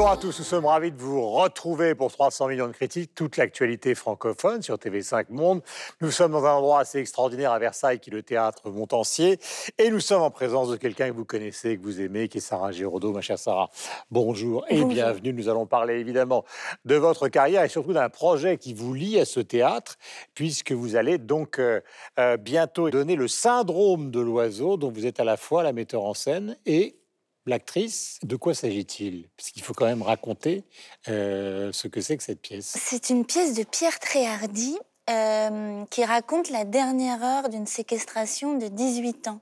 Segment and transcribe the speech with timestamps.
[0.00, 3.36] Bonjour à tous, nous sommes ravis de vous retrouver pour 300 millions de critiques, toute
[3.36, 5.60] l'actualité francophone sur TV5 Monde.
[6.00, 9.38] Nous sommes dans un endroit assez extraordinaire à Versailles qui est le théâtre Montancier
[9.76, 12.40] et nous sommes en présence de quelqu'un que vous connaissez, que vous aimez, qui est
[12.40, 13.12] Sarah Giraudot.
[13.12, 13.68] Ma chère Sarah,
[14.10, 15.34] bonjour et bienvenue.
[15.34, 16.46] Nous allons parler évidemment
[16.86, 19.96] de votre carrière et surtout d'un projet qui vous lie à ce théâtre
[20.32, 21.82] puisque vous allez donc euh,
[22.18, 26.04] euh, bientôt donner le syndrome de l'oiseau dont vous êtes à la fois la metteur
[26.04, 26.99] en scène et
[27.46, 28.18] l'actrice.
[28.22, 29.28] De quoi s'agit-il?
[29.36, 30.64] Parce qu'il faut quand même raconter
[31.08, 32.76] euh, ce que c'est que cette pièce.
[32.78, 38.68] C'est une pièce de Pierre Tréhardy euh, qui raconte la dernière heure d'une séquestration de
[38.68, 39.40] 18 ans.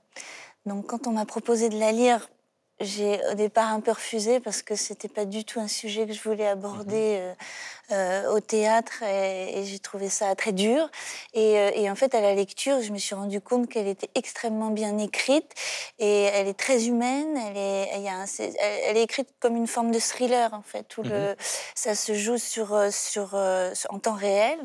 [0.65, 2.29] Donc quand on m'a proposé de la lire,
[2.79, 6.13] j'ai au départ un peu refusé parce que c'était pas du tout un sujet que
[6.13, 7.17] je voulais aborder.
[7.17, 7.21] Mhm.
[7.21, 7.33] Euh,
[7.91, 10.89] euh, au théâtre et, j'ai trouvé ça très dur.
[11.35, 14.69] Euh, et, en fait, à la lecture, je me suis rendu compte qu'elle était extrêmement
[14.69, 15.53] bien écrite
[15.97, 17.37] et elle est très humaine.
[17.37, 18.25] Elle est, il y a
[18.85, 21.35] elle, est écrite comme une forme de thriller en fait, où le, mhm.
[21.75, 24.59] ça se joue sur, euh, sur, en temps réel.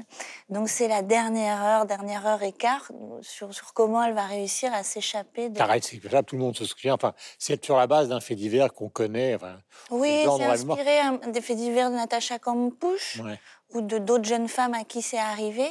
[0.49, 2.91] Donc c'est la dernière heure, dernière heure et quart
[3.23, 5.49] sur, sur comment elle va réussir à s'échapper.
[5.49, 5.61] De...
[5.61, 6.95] Arrête, c'est là tout le monde se souvient.
[6.95, 9.35] Enfin, c'est sur la base d'un fait divers qu'on connaît.
[9.35, 9.57] Enfin,
[9.91, 13.14] oui, c'est inspiré des faits divers de Natacha Campouche.
[13.19, 13.39] Ouais
[13.73, 15.67] ou de d'autres jeunes femmes à qui c'est arrivé,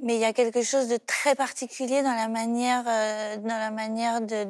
[0.00, 3.70] mais il y a quelque chose de très particulier dans la manière, euh, dans la
[3.70, 4.46] manière de,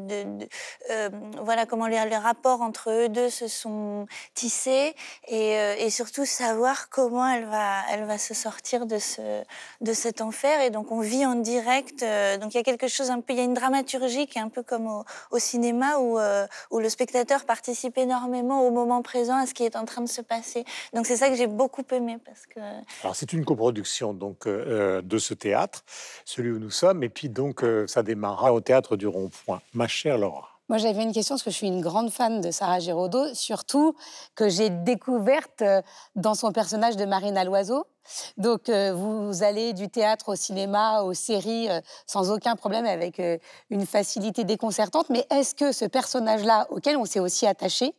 [0.90, 1.08] euh,
[1.42, 4.94] voilà comment les, les, rapports entre eux deux se sont tissés
[5.28, 9.42] et, euh, et, surtout savoir comment elle va, elle va se sortir de ce,
[9.80, 12.04] de cet enfer et donc on vit en direct.
[12.40, 14.42] donc il y a quelque chose un peu, il y a une dramaturgie qui est
[14.42, 16.18] un peu comme au, au cinéma où,
[16.70, 20.08] où le spectateur participe énormément au moment présent à ce qui est en train de
[20.08, 20.64] se passer.
[20.92, 22.60] Donc c'est ça que j'ai beaucoup aimé parce que
[23.02, 25.84] alors c'est une coproduction donc euh, euh, de ce théâtre,
[26.24, 29.60] celui où nous sommes, et puis donc euh, ça démarrera au théâtre du Rond-Point.
[29.74, 30.48] Ma chère Laura.
[30.68, 33.94] Moi, j'avais une question parce que je suis une grande fan de Sarah Giraudot, surtout
[34.34, 35.62] que j'ai découverte
[36.16, 37.86] dans son personnage de Marina Loiseau.
[38.36, 41.68] Donc, vous allez du théâtre au cinéma, aux séries,
[42.08, 43.22] sans aucun problème, avec
[43.70, 45.08] une facilité déconcertante.
[45.08, 47.94] Mais est-ce que ce personnage-là, auquel on s'est aussi attaché,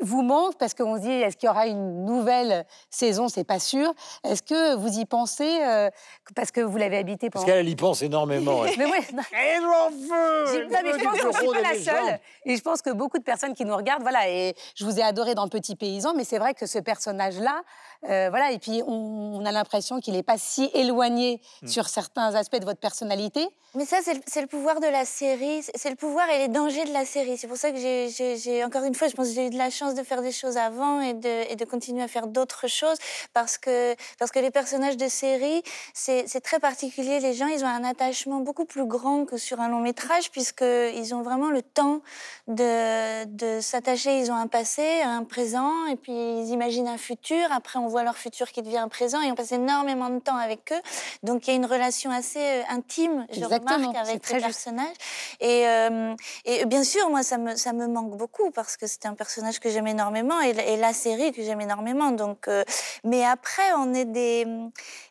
[0.00, 3.58] vous manque parce qu'on se dit est-ce qu'il y aura une nouvelle saison C'est pas
[3.58, 3.92] sûr.
[4.24, 5.90] Est-ce que vous y pensez euh,
[6.34, 8.62] parce que vous l'avez habité pendant Parce qu'elle y pense énormément.
[8.78, 10.68] mais ouais, Elle en veut.
[10.70, 12.20] mais je pense que je suis pas la seule.
[12.44, 14.28] Et je pense que beaucoup de personnes qui nous regardent, voilà.
[14.28, 17.62] Et je vous ai adoré dans Petit Paysan, mais c'est vrai que ce personnage-là,
[18.08, 18.52] euh, voilà.
[18.52, 21.68] Et puis on, a l'impression qu'il n'est pas si éloigné hmm.
[21.68, 23.48] sur certains aspects de votre personnalité.
[23.74, 25.62] Mais ça, c'est le, pouvoir de la série.
[25.62, 27.38] C'est le pouvoir et les dangers de la série.
[27.38, 29.70] C'est pour ça que j'ai encore une fois, je pense que j'ai eu de la
[29.70, 32.98] chance de faire des choses avant et de, et de continuer à faire d'autres choses
[33.32, 35.62] parce que, parce que les personnages de série,
[35.94, 37.20] c'est très particulier.
[37.20, 41.14] Les gens, ils ont un attachement beaucoup plus grand que sur un long métrage puisqu'ils
[41.14, 42.00] ont vraiment le temps
[42.48, 44.18] de, de s'attacher.
[44.18, 47.50] Ils ont un passé, un présent et puis ils imaginent un futur.
[47.52, 50.36] Après, on voit leur futur qui devient un présent et on passe énormément de temps
[50.36, 50.80] avec eux.
[51.22, 54.96] Donc, il y a une relation assez euh, intime, je remarque, avec ces personnages.
[55.40, 56.14] Et, euh,
[56.44, 59.60] et bien sûr, moi, ça me, ça me manque beaucoup parce que c'est un personnage
[59.60, 62.10] que j'aime énormément et, la série que j'aime énormément.
[62.10, 62.64] Donc, euh,
[63.04, 64.46] mais après, on est des.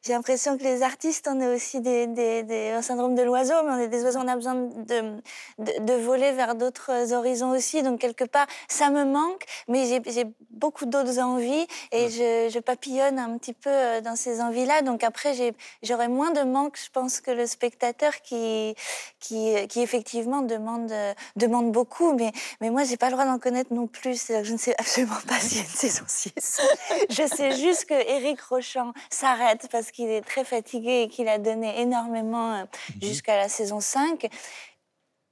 [0.06, 3.72] J'ai l'impression que les artistes, on est aussi des, des, un syndrome de l'oiseau, mais
[3.72, 5.22] on est des oiseaux, on a besoin de,
[5.58, 7.82] de, voler vers d'autres horizons aussi.
[7.84, 13.20] Donc quelque part, ça me manque, mais j'ai beaucoup d'autres envies et je, je, papillonne
[13.20, 14.82] un petit peu euh, dans ces envies-là.
[14.82, 15.34] Donc après,
[15.84, 18.76] j'aurai moins de manque, je pense, que le spectateur qui,
[19.20, 20.94] qui, qui effectivement demande,
[21.36, 22.14] demande beaucoup.
[22.14, 22.32] Mais,
[22.62, 24.28] mais moi, j'ai pas le droit d'en connaître non plus.
[24.28, 26.62] Je ne sais absolument pas s'il y a une saison 6.
[27.10, 31.38] Je sais juste que Eric Rochant s'arrête parce qu'il est très fatigué et qu'il a
[31.38, 32.64] donné énormément euh,
[32.96, 33.02] mhm.
[33.02, 34.30] jusqu'à la saison 5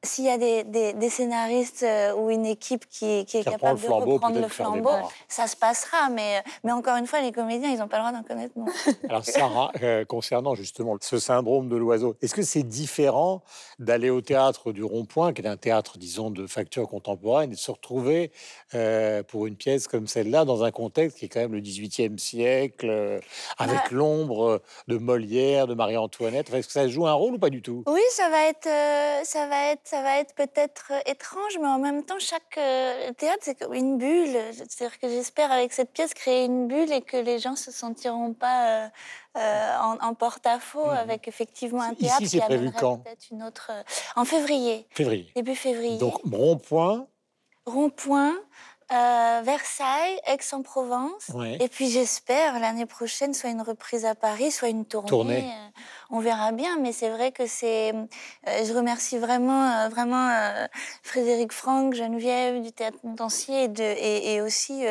[0.03, 3.88] s'il y a des, des, scénaristes euh, ou une équipe qui, qui est capable de
[3.88, 4.91] reprendre le flambeau,
[5.27, 6.09] ça se passera.
[6.09, 8.53] Mais, mais encore une fois, les comédiens, ils n'ont pas le droit d'en connaître.
[8.55, 8.65] Non.
[9.09, 13.41] Alors, Sarah, euh, concernant justement ce syndrome de l'oiseau, est-ce que c'est différent
[13.79, 17.59] d'aller au théâtre du Rond-Point, qui est un théâtre, disons, de facture contemporaine, et de
[17.59, 18.31] se retrouver
[18.75, 22.19] euh, pour une pièce comme celle-là, dans un contexte qui est quand même le XVIIIe
[22.19, 23.19] siècle,
[23.57, 26.53] avec bah l'ombre de Molière, de Marie-Antoinette?
[26.53, 27.83] Est-ce que ça joue un rôle ou pas du tout?
[27.88, 28.69] Oui, ça va être.
[29.25, 33.12] ça va être ça va être peut-être euh, étrange, mais en même temps, chaque euh,
[33.13, 34.38] théâtre, c'est comme une bulle.
[34.51, 38.34] C'est-à-dire que j'espère, avec cette pièce, créer une bulle et que les gens se sentiront
[38.34, 38.89] pas
[39.38, 40.98] euh, en, porte-à-faux mhm.
[40.98, 43.72] avec effectivement un théâtre Ici, qui prévu quand peut-être une autre.
[44.16, 44.88] en février.
[44.92, 45.31] Février.
[45.36, 45.98] Début février.
[45.98, 47.07] Donc, rond-point.
[47.66, 48.36] Rond-point.
[48.90, 51.31] Versailles, Aix-en-Provence.
[51.60, 55.10] Et puis j'espère l'année prochaine soit une reprise à Paris, soit une tournée.
[55.10, 55.54] tournée.
[56.09, 56.77] On verra bien.
[56.80, 57.94] Mais c'est vrai que c'est.
[58.45, 60.30] je remercie vraiment, vraiment
[61.04, 64.83] Frédéric Franck, Geneviève du Théâtre Montancier et, de, et, aussi,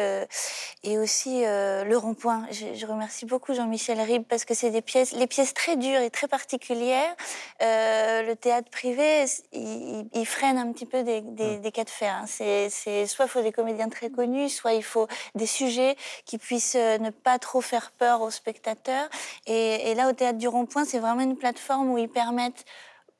[0.84, 2.46] et aussi le Rond-Point.
[2.50, 6.10] Je, remercie beaucoup Jean-Michel Ribes parce que c'est des pièces, les pièces très dures et
[6.10, 7.14] très particulières.
[7.60, 12.20] le théâtre privé, il, freine un petit peu des, des, des cas de fer.
[12.22, 12.26] Hein.
[12.26, 16.76] C'est, soit il faut des comédiens très connus, soit il faut des sujets qui puissent
[16.76, 19.08] euh, ne pas trop faire peur aux spectateurs.
[19.46, 22.64] Et, là, au Théâtre du Rond-Point, c'est vraiment une plateforme où ils permettent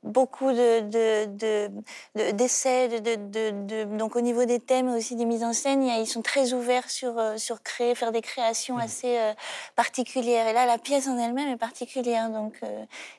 [0.03, 0.81] beaucoup de,
[2.33, 6.23] d'essais, de, donc au niveau des thèmes et aussi des mises en scène, ils sont
[6.23, 8.81] très ouverts sur, euh, sur créer, faire des créations mmh.
[8.81, 9.33] assez euh,
[9.75, 10.47] particulières.
[10.47, 12.31] Et là, la pièce en elle-même est particulière.
[12.31, 12.61] Donc,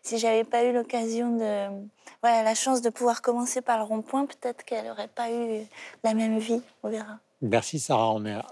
[0.01, 1.67] si j'avais pas eu l'occasion de,
[2.21, 5.65] voilà, la chance de pouvoir commencer par le rond-point, peut-être qu'elle n'aurait pas eu
[6.03, 6.61] la même vie.
[6.83, 7.19] On verra.
[7.41, 8.43] Merci Sarah, on a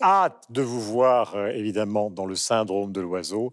[0.00, 3.52] hâte de vous voir euh, évidemment dans le syndrome de l'oiseau.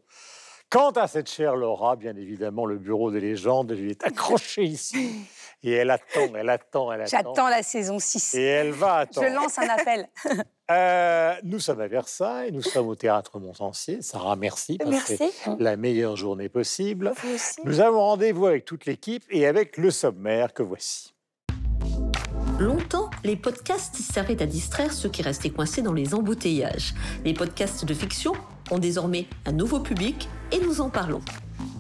[0.70, 5.26] Quant à cette chère Laura, bien évidemment, le bureau des légendes lui est accroché ici.
[5.64, 7.10] Et elle attend, elle attend, elle attend.
[7.10, 8.36] J'attends la saison 6.
[8.36, 9.28] Et elle va attendre.
[9.28, 10.08] Je lance un appel.
[10.72, 14.02] Euh, nous sommes à Versailles, nous sommes au théâtre Montancier.
[14.02, 14.80] Sarah, merci.
[14.84, 15.20] merci.
[15.60, 17.14] la meilleure journée possible.
[17.66, 21.14] Nous avons rendez-vous avec toute l'équipe et avec le sommaire que voici.
[22.60, 26.96] Longtemps, les podcasts servaient à distraire ceux qui restaient coincés dans les embouteillages.
[27.24, 28.34] Les podcasts de fiction
[28.72, 31.22] ont désormais un nouveau public et nous en parlons.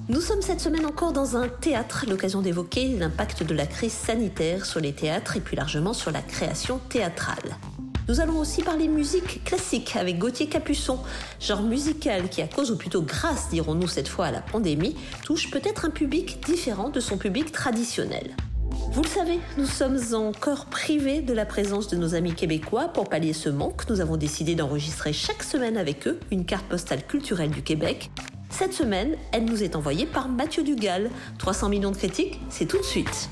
[0.08, 4.66] Nous sommes cette semaine encore dans un théâtre, l'occasion d'évoquer l'impact de la crise sanitaire
[4.66, 7.58] sur les théâtres et plus largement sur la création théâtrale.
[8.08, 11.00] Nous allons aussi parler musique classique avec Gauthier Capuçon,
[11.40, 15.50] genre musical qui, à cause ou plutôt grâce, dirons-nous cette fois, à la pandémie, touche
[15.50, 18.36] peut-être un public différent de son public traditionnel.
[18.96, 22.88] Vous le savez, nous sommes encore privés de la présence de nos amis québécois.
[22.88, 27.06] Pour pallier ce manque, nous avons décidé d'enregistrer chaque semaine avec eux une carte postale
[27.06, 28.10] culturelle du Québec.
[28.50, 31.10] Cette semaine, elle nous est envoyée par Mathieu Dugal.
[31.40, 33.30] 300 millions de critiques, c'est tout de suite.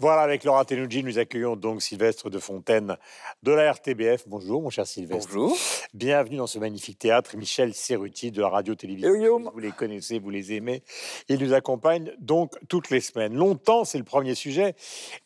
[0.00, 2.96] Voilà, avec Laura Tenouji, nous accueillons donc Sylvestre de Fontaine
[3.44, 4.24] de la RTBF.
[4.26, 5.32] Bonjour, mon cher Sylvestre.
[5.32, 5.56] Bonjour.
[5.94, 7.36] Bienvenue dans ce magnifique théâtre.
[7.36, 9.52] Michel Serruti de la radio-télévision.
[9.52, 10.82] Vous les connaissez, vous les aimez.
[11.28, 13.34] Il nous accompagne donc toutes les semaines.
[13.34, 14.74] Longtemps, c'est le premier sujet.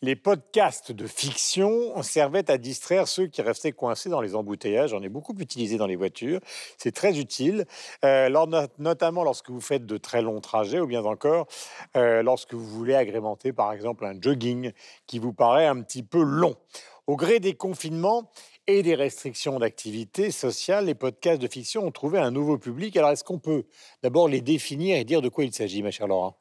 [0.03, 4.91] Les podcasts de fiction servaient à distraire ceux qui restaient coincés dans les embouteillages.
[4.91, 6.41] J'en ai beaucoup utilisé dans les voitures.
[6.77, 7.65] C'est très utile,
[8.05, 8.29] euh,
[8.79, 11.47] notamment lorsque vous faites de très longs trajets ou bien encore
[11.97, 14.68] euh, lorsque vous voulez agrémenter, par exemple, un jogging
[15.07, 16.57] qui vous paraît un petit peu long.
[17.07, 18.31] Au gré des confinements
[18.67, 22.97] et des restrictions d'activité sociale, les podcasts de fiction ont trouvé un nouveau public.
[22.97, 23.65] Alors, est-ce qu'on peut
[24.03, 26.39] d'abord les définir et dire de quoi il s'agit, ma chère Laura?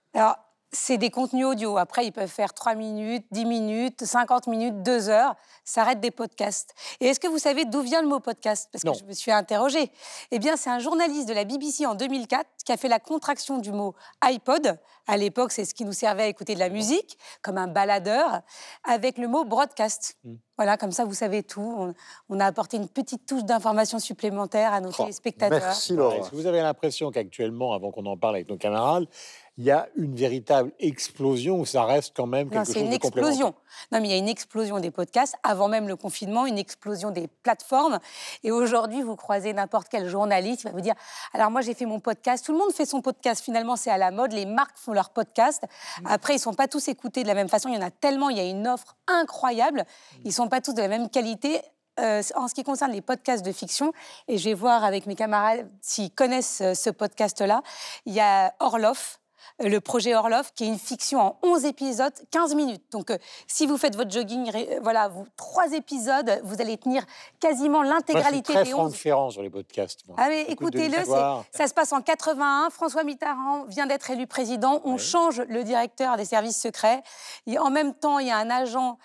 [0.78, 1.78] C'est des contenus audio.
[1.78, 5.36] Après, ils peuvent faire 3 minutes, 10 minutes, 50 minutes, 2 heures.
[5.66, 6.74] Ça arrête des podcasts.
[7.02, 8.70] Et est-ce que vous savez d'où vient le mot podcast?
[8.72, 9.92] Parce que je me suis interrogée.
[10.32, 13.58] Eh bien, c'est un journaliste de la BBC en 2004 qui a fait la contraction
[13.58, 14.80] du mot iPod.
[15.08, 18.42] À l'époque, c'est ce qui nous servait à écouter de la musique, comme un baladeur,
[18.84, 20.18] avec le mot broadcast.
[20.24, 20.36] Hmm.
[20.58, 21.94] Voilà, comme ça, vous savez tout.
[22.30, 25.60] On, a apporté une petite touche d'information supplémentaire à nos oh, téléspectateurs.
[25.62, 26.18] Merci, Laura.
[26.18, 29.08] Est-ce que vous avez l'impression qu'actuellement, avant qu'on en parle avec nos camarades,
[29.57, 32.85] il y a une véritable explosion ou ça reste quand même quelque chose de c'est
[32.85, 33.56] une explosion.
[33.92, 37.09] Non, mais il y a une explosion des podcasts avant même le confinement, une explosion
[37.09, 37.99] des plateformes.
[38.44, 40.94] Et aujourd'hui, vous croisez n'importe quel journaliste, il va vous dire
[41.33, 42.45] alors moi j'ai fait mon podcast.
[42.45, 43.44] Tout le monde fait son podcast.
[43.44, 44.31] Finalement, c'est à la mode.
[44.31, 45.64] Les marques font leur podcast.
[46.02, 46.07] Mm.
[46.07, 47.69] Après, ils sont pas tous écoutés de la même façon.
[47.69, 48.30] Il y en a tellement.
[48.30, 49.85] Il y a une offre incroyable.
[50.23, 51.61] Ils sont pas tous de la même qualité.
[51.99, 53.92] Euh, en ce qui concerne les podcasts de fiction,
[54.28, 57.64] et je vais voir avec mes camarades s'ils connaissent euh, ce podcast-là,
[58.06, 59.19] il y a Orloff,
[59.60, 62.84] le projet Orlov, qui est une fiction en 11 épisodes, 15 minutes.
[62.92, 63.18] Donc, euh,
[63.48, 67.04] si vous faites votre jogging, euh, voilà, vous, trois épisodes, vous allez tenir
[67.40, 68.96] quasiment l'intégralité des 11.
[68.96, 70.02] Ferrand sur les podcasts.
[70.18, 72.70] Ah, mais écoutez-le, ça se passe en 81.
[72.70, 74.82] François Mitterrand vient d'être élu président.
[74.86, 77.04] On change le directeur des services secrets.
[77.46, 78.98] Et en même temps, il y a un agent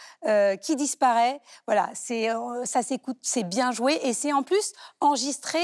[0.61, 1.41] qui disparaît.
[1.67, 2.29] Voilà, c'est,
[2.65, 3.99] ça s'écoute, c'est bien joué.
[4.03, 5.59] Et c'est en plus enregistré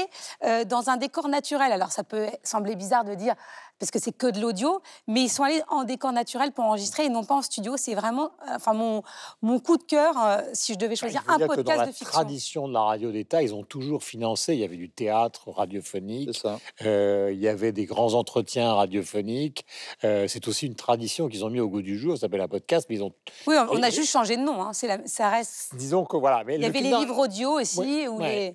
[0.65, 1.71] dans un décor naturel.
[1.71, 3.35] Alors, ça peut sembler bizarre de dire
[3.79, 7.05] parce que c'est que de l'audio, mais ils sont allés en décor naturel pour enregistrer
[7.05, 7.75] et non pas en studio.
[7.77, 9.03] C'est vraiment euh, enfin, mon,
[9.41, 12.05] mon coup de cœur, euh, si je devais bah, choisir un podcast dans de fiction.
[12.05, 14.53] La tradition de la radio d'État, ils ont toujours financé.
[14.53, 16.41] Il y avait du théâtre radiophonique,
[16.81, 19.65] euh, il y avait des grands entretiens radiophoniques.
[20.01, 22.15] c'est aussi une tradition qu'ils ont mis au goût du jour.
[22.15, 23.13] Ça s'appelle un podcast, mais ils ont.
[23.47, 24.61] Oui, on, a juste changé de nom.
[24.61, 24.71] Hein.
[24.83, 25.75] La, ça reste.
[25.75, 26.43] Disons que voilà.
[26.45, 27.79] Mais il y avait les livres audio aussi.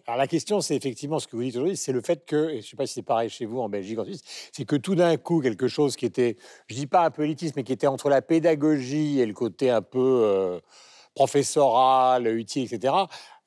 [0.07, 2.61] Alors la question, c'est effectivement ce que vous dites aujourd'hui, c'est le fait que, et
[2.61, 4.77] je ne sais pas si c'est pareil chez vous en Belgique, en Suisse, c'est que
[4.77, 6.37] tout d'un coup quelque chose qui était,
[6.69, 9.71] je dis pas un peu élitiste, mais qui était entre la pédagogie et le côté
[9.71, 10.61] un peu euh,
[11.15, 12.95] professoral, utile, etc.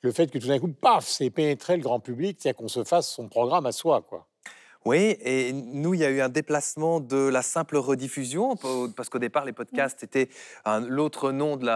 [0.00, 2.84] Le fait que tout d'un coup, paf, c'est pénétré le grand public, c'est-à-dire qu'on se
[2.84, 4.26] fasse son programme à soi, quoi.
[4.84, 8.56] Oui, et nous, il y a eu un déplacement de la simple rediffusion,
[8.96, 10.28] parce qu'au départ, les podcasts étaient
[10.86, 11.66] l'autre nom de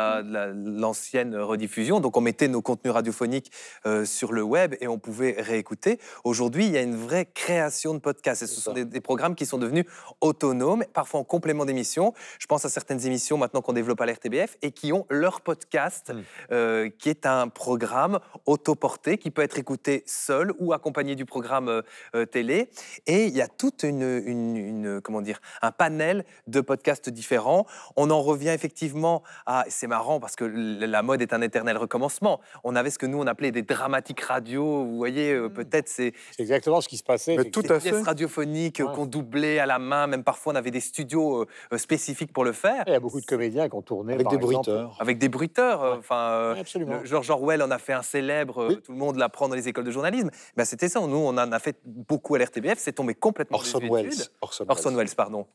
[0.80, 2.00] l'ancienne rediffusion.
[2.00, 3.50] Donc, on mettait nos contenus radiophoniques
[3.87, 5.99] euh, sur le web et on pouvait réécouter.
[6.25, 8.42] Aujourd'hui, il y a une vraie création de podcasts.
[8.42, 9.85] Et ce sont des, programmes qui sont devenus
[10.21, 12.14] autonomes, parfois en complément d'émissions.
[12.38, 16.12] Je pense à certaines émissions maintenant qu'on développe à l'RTBF et qui ont leur podcast,
[16.14, 16.23] mm.
[16.52, 21.82] euh, qui est un programme autoporté qui peut être écouté seul ou accompagné du programme
[22.14, 22.68] euh, télé.
[23.07, 27.67] Et il y a toute une, comment dire, un panel de podcasts différents.
[27.97, 32.41] On en revient effectivement à, c'est marrant parce que la mode est un éternel recommencement.
[32.65, 34.85] On avait ce que nous on appelait des dramatiques radio.
[34.85, 35.53] Vous voyez, euh, mmh.
[35.53, 36.13] peut-être c'est.
[36.33, 37.37] C'est exactement ce qui se passait.
[37.37, 37.91] Mais tout à fait.
[37.91, 40.07] pièces radiophoniques qu'on doublait à la main.
[40.07, 42.85] Même parfois on avait des studios euh, spécifiques pour le faire.
[42.87, 44.97] Il y a beaucoup de comédiens qui ont tourné avec des bruiteurs.
[45.01, 45.83] Avec des bruiteurs.
[45.83, 46.55] Euh, enfin,
[47.05, 48.75] George Orwell en a fait un célèbre.
[48.85, 50.31] Tout le monde l'apprend dans les écoles de journalisme.
[50.57, 51.01] Ben, c'était ça.
[51.01, 54.11] Nous on en a fait beaucoup à l'RTBF c'est tombé complètement Orson Welles.
[54.41, 55.15] Orson, Welles.
[55.17, 55.47] pardon.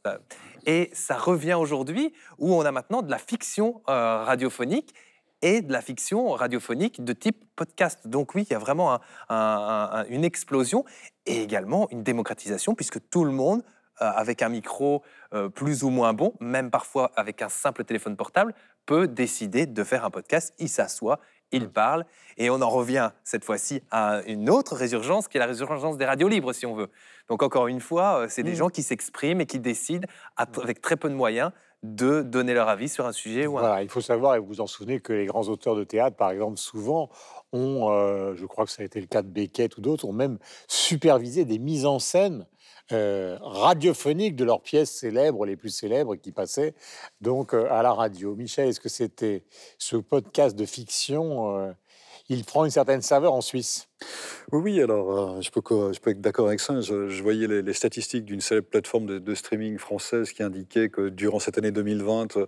[0.66, 4.94] Et ça revient aujourd'hui où on a maintenant de la fiction euh, radiophonique
[5.42, 8.08] et de la fiction radiophonique de type podcast.
[8.08, 10.86] Donc oui, il y a vraiment une explosion
[11.26, 13.64] et également une démocratisation puisque tout le monde,
[14.02, 15.04] euh, avec un micro
[15.34, 18.54] euh, plus ou moins bon, même parfois avec un simple téléphone portable,
[18.86, 20.54] peut décider de faire un podcast.
[20.60, 21.20] Il s'assoit,
[21.52, 22.06] il parle.
[22.38, 26.06] Et on en revient cette fois-ci à une autre résurgence, qui est la résurgence des
[26.06, 26.90] radios libres, si on veut.
[27.30, 28.56] Donc encore une fois, euh, c'est des mmh.
[28.56, 31.52] gens qui s'expriment et qui décident, avec très peu de moyens,
[31.84, 33.48] de donner leur avis sur un sujet.
[33.48, 35.84] Ou voilà, il faut savoir, et vous vous en souvenez, que les grands auteurs de
[35.84, 37.10] théâtre, par exemple, souvent
[37.54, 40.14] ont, euh, je crois que ça a été le cas de Beckett ou d'autres, ont
[40.14, 40.38] même
[40.68, 42.46] supervisé des mises en scène
[42.92, 46.74] euh, radiophoniques de leurs pièces célèbres, les plus célèbres, qui passaient
[47.22, 48.36] donc à la radio.
[48.36, 49.44] Michel, est-ce que c'était
[49.78, 51.76] ce podcast de fiction
[52.30, 53.88] il prend une certaine saveur en Suisse.
[54.52, 56.82] Oui, alors euh, je, peux, être d'accord avec ça.
[56.82, 61.58] Je, voyais les, statistiques d'une célèbre plateforme de, streaming française qui indiquait que durant cette
[61.58, 62.46] année 2020, euh,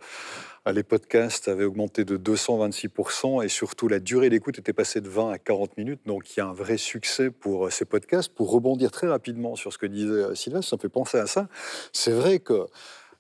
[0.71, 5.31] les podcasts avaient augmenté de 226% et surtout la durée d'écoute était passée de 20
[5.31, 6.01] à 40 minutes.
[6.05, 8.33] Donc il y a un vrai succès pour euh, ces podcasts.
[8.33, 11.48] Pour rebondir très rapidement sur ce que disait Sylvestre, ça me fait penser à ça.
[11.93, 12.67] C'est vrai que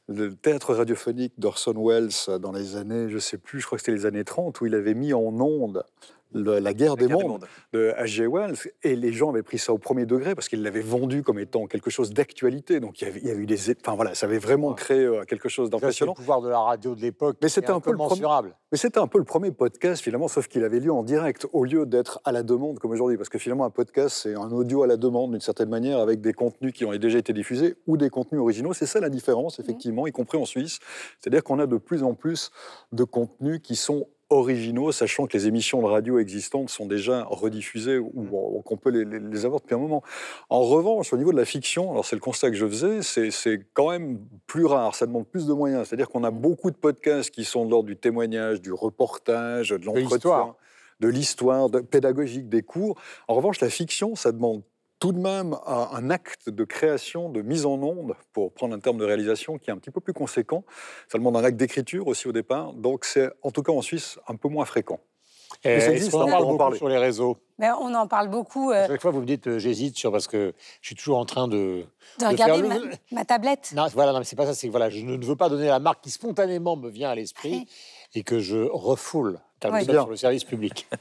[0.09, 3.95] le théâtre radiophonique d'Orson Welles dans les années, je sais plus, je crois que c'était
[3.95, 5.83] les années 30, où il avait mis en onde
[6.33, 8.27] la guerre, des, mondes de H.G.
[8.27, 11.39] Wells, et les gens avaient pris ça au premier degré parce qu'ils l'avaient vendu comme
[11.39, 12.79] étant quelque chose d'actualité.
[12.79, 15.05] Donc il y, avait, il y, a eu des, enfin voilà, ça avait vraiment créé
[15.05, 16.13] euh, quelque chose d'impressionnant.
[16.13, 18.55] Le pouvoir de la radio de l'époque, mais c'était un, peu mensurable.
[18.71, 21.63] Mais c'était un peu le premier podcast finalement, sauf qu'il avait lieu en direct au
[21.63, 24.83] lieu d'être à la demande comme aujourd'hui, parce que finalement un podcast c'est un audio
[24.83, 27.97] à la demande d'une certaine manière avec des contenus qui ont déjà été diffusés ou
[27.97, 28.73] des contenus originaux.
[28.73, 29.61] C'est ça la différence mmh.
[29.63, 30.79] effectivement, y compris en Suisse.
[31.19, 32.51] C'est-à-dire qu'on a de plus en plus
[32.91, 37.97] de contenus qui sont originaux, sachant que les émissions de radio existantes sont déjà rediffusées
[37.97, 40.03] ou qu'on peut les, avoir depuis un moment.
[40.49, 43.65] En revanche, au niveau de la fiction, alors c'est le constat que je faisais, c'est
[43.73, 45.87] quand même plus rare, ça demande plus de moyens.
[45.87, 46.39] C'est-à-dire qu'on a mmh.
[46.39, 50.55] beaucoup de podcasts qui sont de l'ordre du témoignage, du reportage, de l'entretien,
[50.99, 52.99] de l'histoire pédagogique, des cours.
[53.27, 54.61] En revanche, la fiction, ça demande
[54.99, 58.97] tout de même un acte de création, de mise en onde, pour prendre un terme
[58.97, 60.65] de réalisation qui est un petit peu plus conséquent.
[61.07, 62.73] Ça demande un acte d'écriture aussi au départ.
[62.73, 64.99] Donc c'est en tout cas en Suisse un peu moins fréquent.
[65.63, 67.37] Et ça existe, on en parle beaucoup sur les réseaux?
[67.57, 68.71] Mais on en parle beaucoup.
[68.71, 68.87] Euh...
[68.87, 71.47] Chaque fois, vous me dites, euh, j'hésite sur parce que je suis toujours en train
[71.47, 71.83] de,
[72.19, 72.63] de, regarder
[73.11, 73.73] ma, tablette.
[73.75, 74.53] Non, voilà, non, c'est pas ça.
[74.53, 77.67] C'est voilà, je ne veux pas donner la marque qui spontanément me vient à l'esprit
[78.13, 80.87] et que je refoule car sur le service public.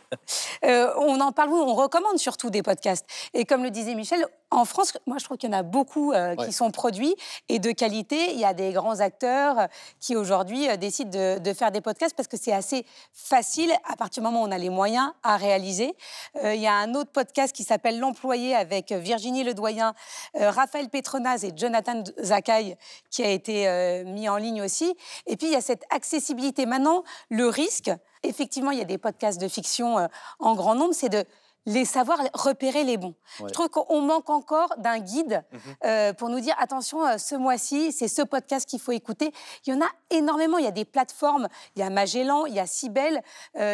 [0.64, 3.06] Euh, on en parle, on recommande surtout des podcasts.
[3.32, 6.12] Et comme le disait Michel, en France, moi je trouve qu'il y en a beaucoup
[6.12, 7.14] euh, qui sont produits
[7.48, 8.32] et de qualité.
[8.32, 9.66] Il y a des grands acteurs euh,
[10.00, 14.28] qui aujourd'hui décident de, faire des podcasts parce que c'est assez facile à partir du
[14.28, 15.94] moment où on a les moyens à réaliser.
[16.42, 19.94] il y a un autre podcast qui s'appelle L'Employé avec Virginie Ledoyen,
[20.34, 22.76] Raphaël Petronaz et Jonathan Zakai
[23.10, 24.94] qui a été mis en ligne aussi.
[25.26, 26.66] Et puis il y a cette accessibilité.
[26.66, 27.90] Maintenant, le risque,
[28.22, 30.06] effectivement, il y a des podcasts de fiction euh,
[30.38, 31.24] en grand nombre, c'est de
[31.66, 33.14] les savoir repérer les bons.
[33.40, 35.60] Je trouve qu'on manque encore d'un guide mhm.
[35.84, 39.32] euh, pour nous dire attention, euh, ce mois-ci, c'est ce podcast qu'il faut écouter.
[39.66, 40.56] Il y en a énormément.
[40.56, 41.46] Il y a des plateformes,
[41.76, 43.22] il y a Magellan, il y a Cybelle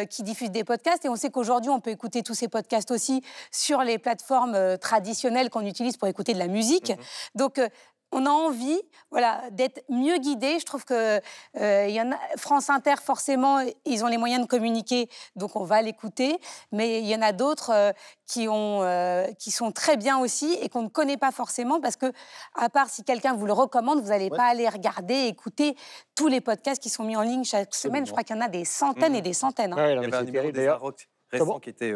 [0.09, 1.05] qui diffusent des podcasts.
[1.05, 5.49] Et on sait qu'aujourd'hui, on peut écouter tous ces podcasts aussi sur les plateformes traditionnelles
[5.49, 6.89] qu'on utilise pour écouter de la musique.
[6.89, 6.97] Mhm.
[7.35, 7.61] Donc,
[8.11, 8.81] on a envie
[9.11, 10.57] voilà, d'être mieux guidé.
[10.59, 11.21] Je trouve que
[11.57, 15.63] euh, y en a, France Inter, forcément, ils ont les moyens de communiquer, donc on
[15.63, 16.37] va l'écouter.
[16.71, 17.91] Mais il y en a d'autres euh,
[18.25, 22.11] qui, euh, qui sont très bien aussi et qu'on ne connaît pas forcément parce que,
[22.55, 25.75] à part si quelqu'un vous le recommande, vous n'allez pas aller regarder, écouter
[26.15, 28.05] tous les podcasts qui sont mis en ligne chaque semaine.
[28.05, 29.23] Je crois qu'il y en a des centaines et mmh.
[29.23, 29.73] des centaines.
[29.73, 29.91] Hein.
[29.91, 30.71] il y avait un numéro des
[31.31, 31.93] récent qui était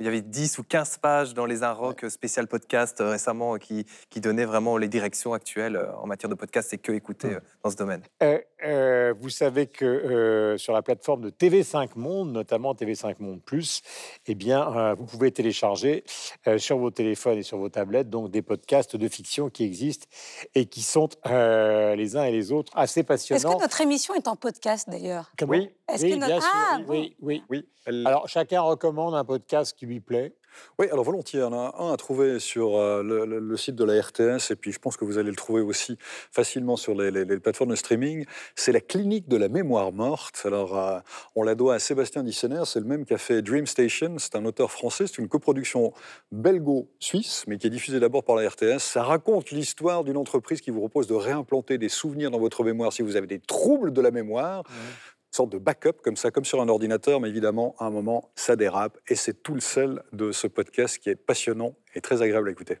[0.00, 3.84] il y avait 10 ou 15 pages dans les Inrock spécial podcast euh, récemment qui,
[4.10, 7.40] qui donnaient vraiment les directions actuelles euh, en matière de podcast et que écouter euh,
[7.64, 8.02] dans ce domaine.
[8.22, 13.42] Euh, euh, vous savez que euh, sur la plateforme de TV5 Monde, notamment TV5 Monde
[13.42, 13.82] Plus,
[14.26, 16.04] eh bien, euh, vous pouvez télécharger
[16.46, 20.06] euh, sur vos téléphones et sur vos tablettes donc des podcasts de fiction qui existent
[20.54, 23.56] et qui sont euh, les uns et les autres assez Est-ce passionnants.
[23.56, 25.30] que notre émission est en podcast d'ailleurs?
[25.46, 25.70] Oui.
[25.92, 27.26] Est-ce Oui, que notre- bien sûr, Ah, oui, bon?
[27.26, 27.64] oui, oui.
[27.86, 30.34] Oui, Alors, chacun recommande un podcast qui lui plaît.
[30.78, 31.40] Oui, alors volontiers.
[31.40, 34.56] Il y en a un à trouver sur euh, le, site de la RTS, et
[34.56, 35.98] puis je pense que vous allez le trouver aussi
[36.32, 38.24] facilement sur les, les- les plateformes de streaming.
[38.56, 40.42] C'est la clinique de la mémoire morte.
[40.44, 40.98] Alors, euh,
[41.36, 44.16] on la doit à Sébastien Dissener, c'est le même qui a fait Dream Station.
[44.18, 45.92] C'est un auteur français, c'est une coproduction
[46.32, 48.78] belgo-suisse, mais qui est diffusée d'abord par la RTS.
[48.80, 52.92] Ça raconte l'histoire d'une entreprise qui vous propose de réimplanter des souvenirs dans votre mémoire
[52.92, 54.64] si vous avez des troubles de la mémoire
[55.30, 58.56] sorte de backup comme ça, comme sur un ordinateur, mais évidemment, à un moment, ça
[58.56, 58.98] dérape.
[59.08, 62.52] Et c'est tout le sel de ce podcast qui est passionnant et très agréable à
[62.52, 62.78] écouter.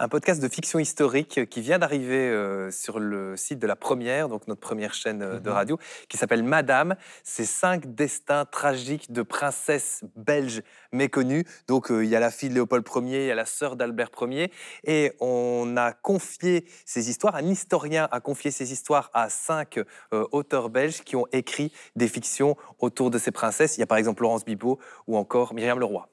[0.00, 4.28] Un podcast de fiction historique qui vient d'arriver euh, sur le site de la première,
[4.28, 5.54] donc notre première chaîne euh, de Mhm.
[5.54, 6.96] radio, qui s'appelle Madame.
[7.22, 11.44] C'est cinq destins tragiques de princesses belges méconnues.
[11.68, 13.76] Donc euh, il y a la fille de Léopold Ier, il y a la sœur
[13.76, 14.50] d'Albert Ier.
[14.82, 19.78] Et on a confié ces histoires, un historien a confié ces histoires à cinq
[20.10, 23.76] auteurs belges qui ont écrit des fictions autour de ces princesses.
[23.76, 26.08] Il y a par exemple Laurence Bibot ou encore Myriam Leroy.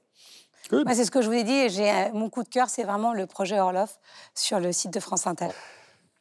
[0.71, 1.69] Moi, c'est ce que je vous ai dit.
[1.69, 3.99] J'ai euh, mon coup de cœur, c'est vraiment le projet Orloff
[4.33, 5.49] sur le site de France Inter.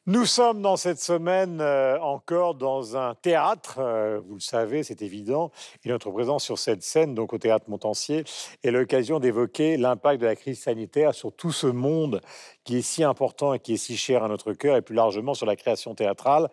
[0.07, 5.02] Nous sommes dans cette semaine euh, encore dans un théâtre, euh, vous le savez, c'est
[5.02, 5.52] évident,
[5.85, 8.25] et notre présence sur cette scène, donc au théâtre Montancier,
[8.64, 12.23] est l'occasion d'évoquer l'impact de la crise sanitaire sur tout ce monde
[12.64, 15.35] qui est si important et qui est si cher à notre cœur, et plus largement
[15.35, 16.49] sur la création théâtrale,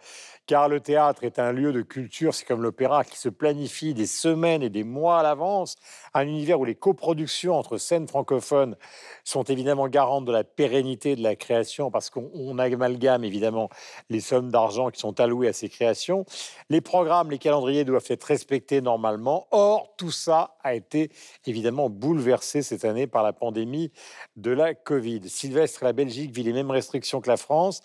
[0.48, 4.08] car le théâtre est un lieu de culture, c'est comme l'opéra qui se planifie des
[4.08, 5.76] semaines et des mois à l'avance,
[6.14, 8.78] un univers où les coproductions entre scènes francophones
[9.26, 13.70] sont évidemment garantes de la pérennité de la création, parce qu'on on amalgame évidemment
[14.10, 16.26] les sommes d'argent qui sont allouées à ces créations.
[16.70, 19.48] Les programmes, les calendriers doivent être respectés normalement.
[19.52, 21.12] Or, tout ça a été
[21.46, 23.92] évidemment bouleversé cette année par la pandémie
[24.38, 25.28] de la Covid.
[25.28, 27.82] Sylvestre, la Belgique vit les mêmes restrictions que la France.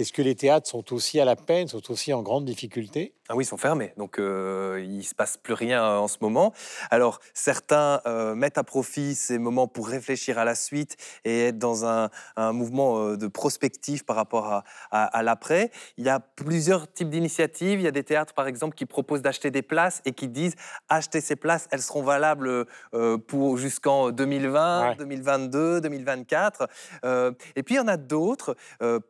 [0.00, 3.36] Est-ce que les théâtres sont aussi à la peine, sont aussi en grande difficulté Ah
[3.36, 6.52] oui, ils sont fermés, donc euh, il ne se passe plus rien en ce moment.
[6.90, 11.58] Alors certains euh, mettent à profit ces moments pour réfléchir à la suite et être
[11.58, 15.70] dans un, un mouvement euh, de prospective par rapport à, à- à l'après.
[15.96, 17.78] Il y a plusieurs types d'initiatives.
[17.78, 20.56] Il y a des théâtres, par exemple, qui proposent d'acheter des places et qui disent
[20.88, 24.96] acheter ces places, elles seront valables euh, pour jusqu'en 2020, Ouais.
[24.96, 26.66] 2022, 2024.
[27.04, 28.56] Euh, et puis il y en a d'autres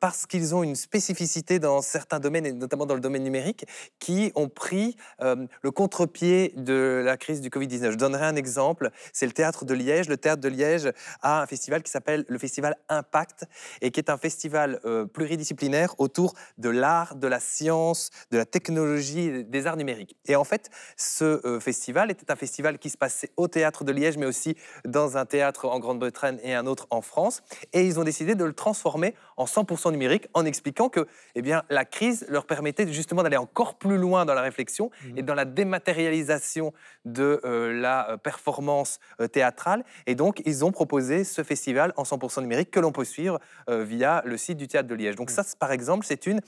[0.00, 3.64] parce qu'ils ont une spécificité dans certains domaines, et notamment dans le domaine numérique,
[3.98, 7.92] qui ont pris euh, le contre-pied de la crise du Covid-19.
[7.92, 10.09] Je donnerai un exemple, c'est le théâtre de Liège.
[10.09, 10.92] Le théâtre de Liège
[11.23, 13.44] a un festival qui s'appelle le festival Impact,
[13.81, 18.44] et qui est un festival euh, pluridisciplinaire autour de l'art, de la science, de la
[18.44, 20.16] technologie, des arts numériques.
[20.27, 23.92] Et en fait, ce euh, festival était un festival qui se passait au théâtre de
[23.92, 27.42] Liège, mais aussi dans un théâtre en Grande-Bretagne et un autre en France.
[27.73, 31.62] Et ils ont décidé de le transformer en 100% numérique en expliquant que eh bien,
[31.70, 35.44] la crise leur permettait justement d'aller encore plus loin dans la réflexion et dans la
[35.44, 36.72] dématérialisation
[37.04, 39.84] de euh, la euh, performance euh, théâtrale.
[40.06, 43.84] Et donc, ils ont proposé ce festival en 100% numérique que l'on peut suivre euh,
[43.84, 45.16] via le site du Théâtre de Liège.
[45.16, 46.40] Donc ça, c'est- par exemple, c'est une,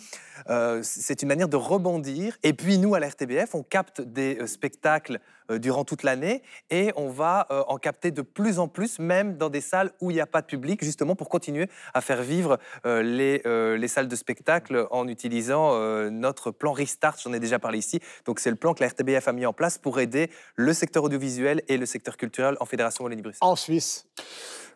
[0.82, 2.36] c'est une manière de rebondir.
[2.42, 5.18] Et puis, nous, à la RTBF, on capte des spectacles
[5.50, 9.60] durant toute l'année et on va en capter de plus en plus, même dans des
[9.60, 13.42] salles où il n'y a pas de public, justement pour continuer à faire vivre les,
[13.44, 15.76] les salles de spectacle en utilisant
[16.10, 18.00] notre plan Restart, j'en ai déjà parlé ici.
[18.24, 21.04] Donc c'est le plan que la RTBF a mis en place pour aider le secteur
[21.04, 23.46] audiovisuel et le secteur culturel en Fédération Wallonie-Bruxelles.
[23.46, 24.06] En Suisse,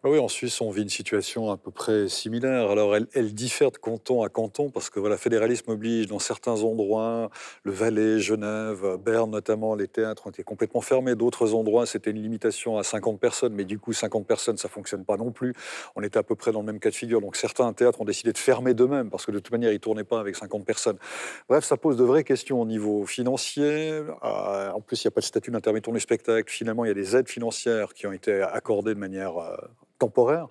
[0.05, 2.70] Ah oui, en Suisse, on vit une situation à peu près similaire.
[2.70, 6.62] Alors, elle, elle diffère de canton à canton parce que voilà, fédéralisme oblige dans certains
[6.62, 7.31] endroits,
[7.64, 11.14] le Valais, Genève, Berne notamment, les théâtres ont été complètement fermés.
[11.14, 15.05] D'autres endroits, c'était une limitation à 50 personnes, mais du coup, 50 personnes, ça fonctionne
[15.05, 15.55] pas non plus.
[15.96, 17.20] On était à peu près dans le même cas de figure.
[17.20, 20.05] Donc, certains théâtres ont décidé de fermer d'eux-mêmes parce que de toute manière, ils tournaient
[20.05, 20.98] pas avec 50 personnes.
[21.48, 24.02] Bref, ça pose de vraies questions au niveau financier.
[24.24, 26.50] Euh, en plus, il n'y a pas de statut d'intermittent du spectacle.
[26.52, 29.56] Finalement, il y a des aides financières qui ont été accordées de manière euh,
[29.98, 30.48] temporaire.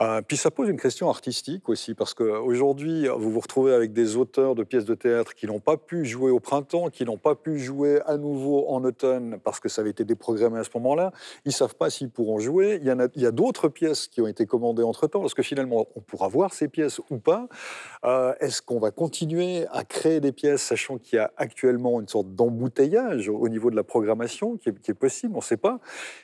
[0.00, 4.16] Euh, puis ça pose une question artistique aussi, parce qu'aujourd'hui, vous vous retrouvez avec des
[4.16, 7.34] auteurs de pièces de théâtre qui n'ont pas pu jouer au printemps, qui n'ont pas
[7.34, 11.12] pu jouer à nouveau en automne parce que ça avait été déprogrammé à ce moment-là.
[11.44, 12.80] Ils ne savent pas s'ils pourront jouer.
[12.82, 12.86] Il
[13.22, 15.24] y, a, d'autres pièces qui ont été commandées entre-temps.
[15.24, 17.48] Est-ce que finalement on pourra voir ces pièces ou pas
[18.04, 22.08] euh, Est-ce qu'on va continuer à créer des pièces, sachant qu'il y a actuellement une
[22.08, 25.34] sorte d'embouteillage au niveau de la programmation qui est, possible?
[25.34, 25.78] On ne sait pas.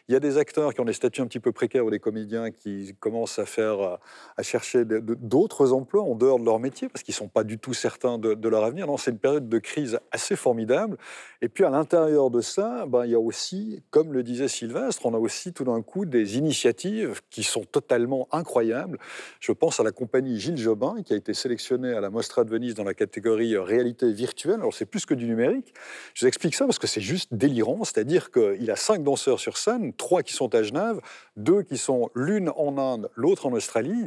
[0.08, 2.00] Il y a des acteurs qui ont des statuts un petit peu précaires ou des
[2.00, 7.02] comédiens qui commencent à faire, à chercher d'autres emplois en dehors de leur métier parce
[7.02, 8.86] qu'ils ne sont pas du tout certains de, leur avenir.
[8.98, 10.96] C'est une période de crise assez formidable.
[11.42, 15.04] Et puis à l'intérieur de ça, ben, il y a aussi, comme le disait Sylvestre,
[15.04, 18.98] on a aussi tout d'un coup des initiatives qui sont totalement incroyables.
[19.40, 22.50] Je pense à la compagnie Gilles Jobin qui a été sélectionnée à la Mostra de
[22.50, 24.56] Venise dans la catégorie réalité virtuelle.
[24.56, 25.74] Alors c'est plus que du numérique.
[26.14, 27.84] Je vous explique ça parce que c'est juste délirant.
[27.84, 31.00] C'est-à-dire qu'il a cinq danseurs sur scène, trois qui sont à Genève,
[31.36, 34.06] deux qui sont l'une en Inde, l'autre en Australie.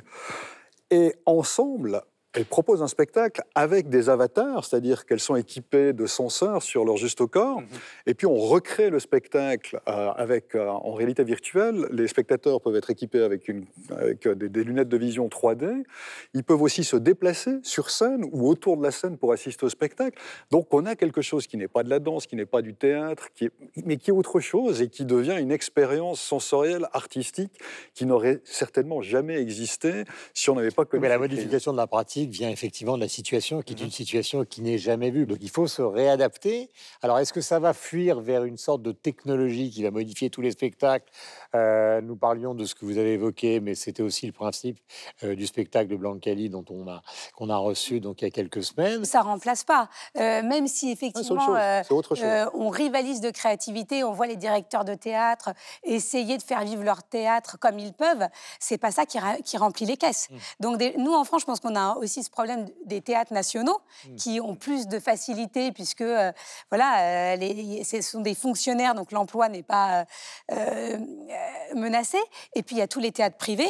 [0.92, 2.02] Et ensemble,
[2.34, 6.96] elle propose un spectacle avec des avatars, c'est-à-dire qu'elles sont équipées de senseurs sur leur
[6.96, 7.68] juste corps, mhm.
[8.06, 11.88] et puis on recrée le spectacle euh, avec, euh, en réalité virtuelle.
[11.92, 15.84] Les spectateurs peuvent être équipés avec, une, euh, des, lunettes de vision 3D.
[16.36, 19.70] Ils peuvent aussi se déplacer sur scène ou autour de la scène pour assister au
[19.70, 20.20] spectacle.
[20.52, 22.76] Donc on a quelque chose qui n'est pas de la danse, qui n'est pas du
[22.76, 23.52] théâtre, qui est,
[23.86, 27.60] mais qui est autre chose et qui devient une expérience sensorielle, artistique,
[27.96, 30.04] qui n'aurait certainement jamais existé
[30.36, 31.02] si on n'avait pas connu.
[31.02, 33.92] Mais la modification de la pratique vient effectivement de la situation qui est mmh une
[33.92, 35.26] situation qui n'est jamais vue.
[35.26, 36.70] Donc il faut se réadapter.
[37.02, 40.42] Alors est-ce que ça va fuir vers une sorte de technologie qui va modifier tous
[40.42, 41.10] les spectacles?
[41.56, 44.80] Euh, Nous parlions de ce que vous avez évoqué, mais c'était aussi le principe
[45.24, 47.02] euh, du spectacle de Blancali dont on a
[47.36, 49.06] qu'on a reçu donc il y a quelques semaines.
[49.06, 51.56] Ça remplace pas, euh, même si effectivement
[52.54, 55.52] on rivalise de créativité, on voit les directeurs de théâtre
[55.84, 58.28] essayer de faire vivre leur théâtre comme ils peuvent.
[58.60, 60.30] C'est pas ça qui, qui remplit les caisses.
[60.30, 60.36] Mmh.
[60.60, 63.80] Donc nous en France, je pense qu'on a aussi aussi ce problème des théâtres nationaux
[64.08, 64.16] mmh.
[64.16, 66.32] qui ont plus de facilité puisque euh,
[66.72, 70.06] voilà, euh, ce sont des fonctionnaires, donc l'emploi n'est pas
[70.52, 70.98] euh,
[71.76, 72.18] menacé.
[72.56, 73.70] Et puis il y a tous les théâtres privés.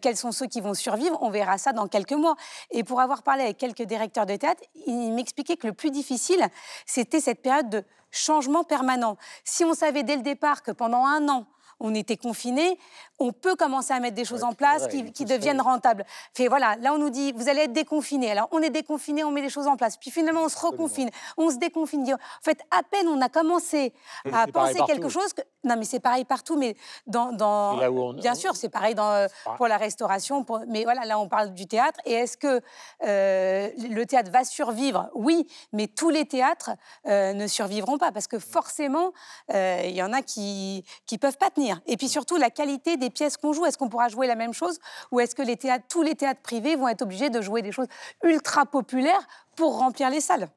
[0.00, 1.18] quels sont ceux qui vont survivre?
[1.20, 2.36] On verra ça dans quelques mois.
[2.70, 6.46] Et pour avoir parlé avec quelques directeurs de théâtre, ils m'expliquaient que le plus difficile,
[6.86, 9.16] c'était cette période de changement permanent.
[9.44, 11.46] Si on savait dès le départ que pendant un an,
[11.80, 12.78] on était confinés,
[13.18, 16.04] on peut commencer à mettre des choses en place qui, deviennent rentables.
[16.34, 18.30] Fait, voilà, là on nous dit, vous allez être déconfinés.
[18.30, 19.96] Alors on est déconfinés, on met des choses en place.
[19.96, 22.12] Puis finalement on se reconfine, on se déconfine.
[22.12, 23.92] En fait, à peine on a commencé
[24.32, 25.32] à penser quelque chose.
[25.32, 25.42] Que...
[25.64, 28.12] Non mais c'est pareil partout, mais dans...
[28.14, 30.44] Bien sûr, c'est pareil dans, euh, pour la restauration.
[30.68, 32.00] Mais voilà, là on parle du théâtre.
[32.04, 32.60] Et est-ce que
[33.04, 35.08] euh, le théâtre va survivre?
[35.14, 36.70] Oui, mais tous les théâtres
[37.06, 39.12] euh, ne survivront pas parce que forcément,
[39.52, 41.80] il y en a qui ne peuvent pas tenir.
[41.86, 43.66] Et puis surtout, la qualité des pièces qu'on joue.
[43.66, 44.78] Est-ce qu'on pourra jouer la même chose
[45.10, 47.72] ou est-ce que les théâtres, tous les théâtres privés vont être obligés de jouer des
[47.72, 47.88] choses
[48.22, 50.48] ultra populaires pour remplir les salles?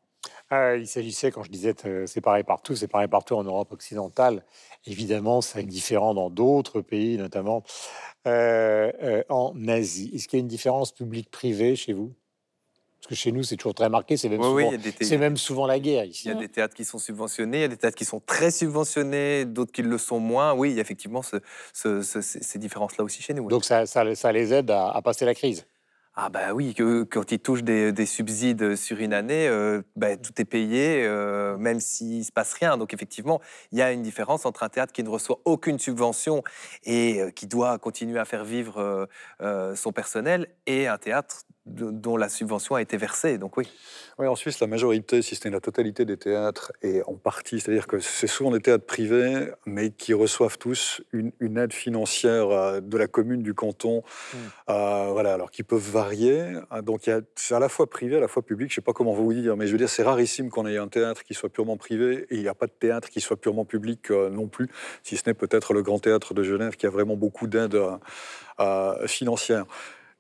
[0.52, 4.46] Euh, il s'agissait, quand je disais c'est pareil partout, pareil partout en Europe occidentale.
[4.86, 7.64] Évidemment, c'est différent dans d'autres pays, notamment
[8.28, 10.12] euh, euh, en Asie.
[10.14, 12.14] Est-ce qu'il y a une différence publique-privée chez vous?
[13.00, 14.72] Parce que chez nous, c'est toujours très marqué, c'est même, souvent,
[15.20, 16.24] même souvent la guerre ici.
[16.26, 18.20] Il y a des théâtres qui sont subventionnés, il y a des théâtres qui sont
[18.20, 20.54] très subventionnés, d'autres qui le sont moins.
[20.54, 21.22] Oui, il y a effectivement
[21.74, 23.48] ces différences-là aussi chez nous.
[23.50, 25.66] Donc ça, ça, les aide à, passer la crise
[26.20, 30.42] ah bah oui, que, quand ils touchent des, subsides sur une année, euh, bah, tout
[30.42, 32.76] est payé, euh, même s'il ne se passe rien.
[32.76, 33.40] Donc effectivement,
[33.72, 36.44] il y a une différence entre un théâtre qui ne reçoit aucune subvention
[36.86, 39.08] et euh, qui doit continuer à faire vivre
[39.76, 43.38] son personnel et un théâtre dont la subvention a été versée.
[43.38, 43.68] Donc oui.
[44.20, 47.60] Oui, en Suisse, la majorité, si ce n'est la totalité des théâtres, est en partie,
[47.60, 52.80] c'est-à-dire que c'est souvent des théâtres privés, mais qui reçoivent tous une, aide financière euh,
[52.80, 54.02] de la commune, du canton,
[54.34, 54.38] hmm.
[54.70, 56.42] euh, voilà, alors qui peuvent varier.
[56.72, 58.70] Euh, donc c'est à la fois privé, à la fois public.
[58.70, 60.78] Je ne sais pas comment vous dire, mais je veux dire, c'est rarissime qu'on ait
[60.78, 63.38] un théâtre qui soit purement privé et il n'y a pas de théâtre qui soit
[63.38, 64.68] purement public non plus,
[65.04, 67.78] si ce n'est peut-être le Grand Théâtre de Genève qui a vraiment beaucoup d'aide
[69.06, 69.66] financière.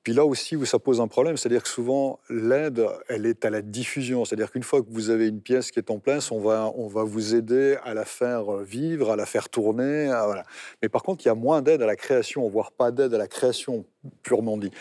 [0.07, 3.49] Puis là aussi où ça pose un problème, c'est-à-dire que souvent l'aide, elle est à
[3.49, 4.23] la diffusion.
[4.23, 6.87] C'est-à-dire qu'une fois que vous avez une pièce qui est en place, on va, on
[6.87, 10.05] va vous aider à la faire vivre, à la faire tourner.
[10.05, 10.45] voilà.
[10.81, 13.17] Mais par contre, il y a moins d'aide à la création, voire pas d'aide à
[13.17, 13.83] la création
[14.23, 14.71] purement dit.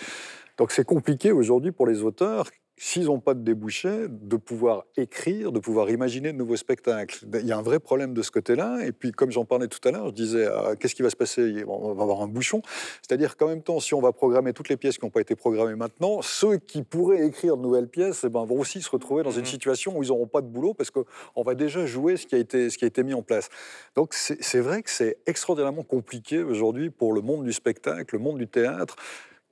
[0.59, 5.51] Donc c'est compliqué aujourd'hui pour les auteurs s'ils n'ont pas de débouchés, de pouvoir écrire,
[5.51, 7.25] de pouvoir imaginer de nouveaux spectacles.
[7.33, 8.85] Il y a un vrai problème de ce côté-là.
[8.85, 11.17] Et puis, comme j'en parlais tout à l'heure, je disais, euh, qu'est-ce qui va se
[11.17, 11.65] passer?
[11.67, 12.61] On va avoir un bouchon.
[13.01, 15.35] C'est-à-dire qu'en même temps, si on va programmer toutes les pièces qui n'ont pas été
[15.35, 19.23] programmées maintenant, ceux qui pourraient écrire de nouvelles pièces eh ben, vont aussi se retrouver
[19.23, 22.17] dans une mmh situation où ils n'auront pas de boulot parce qu'on va déjà jouer
[22.17, 23.49] ce qui a été, ce qui a été mis en place.
[23.95, 28.39] Donc, c'est vrai que c'est extraordinairement compliqué aujourd'hui pour le monde du spectacle, le monde
[28.39, 28.97] du théâtre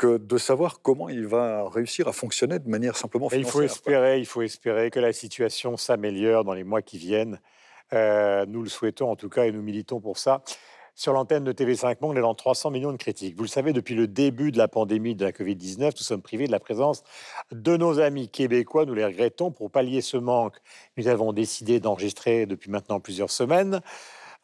[0.06, 3.52] de savoir comment il va réussir à fonctionner de manière simplement Mais il financière.
[3.52, 3.64] faut quoi.
[3.92, 7.40] espérer, il faut espérer que la situation s'améliore dans les mois qui viennent.
[7.92, 10.42] Euh, nous le souhaitons en tout cas et nous militons pour ça.
[10.96, 13.36] Sur l'antenne de TV5 Monde, on est dans 300 millions de critiques.
[13.36, 16.46] Vous le savez, depuis le début de la pandémie de la Covid-19, nous sommes privés
[16.46, 17.02] de la présence
[17.50, 18.86] de nos amis québécois.
[18.86, 19.50] Nous les regrettons.
[19.50, 20.56] Pour pallier ce manque,
[20.96, 23.80] nous avons décidé d'enregistrer depuis maintenant plusieurs semaines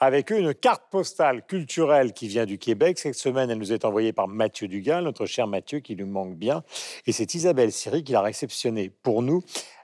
[0.00, 2.98] avec eux une carte postale culturelle qui vient du Québec.
[2.98, 6.36] Cette semaine, elle nous est envoyée par Mathieu Dugal, notre cher Mathieu qui nous manque
[6.36, 6.64] bien.
[7.06, 9.42] Et c'est Isabelle Siri qui l'a réceptionnée pour nous.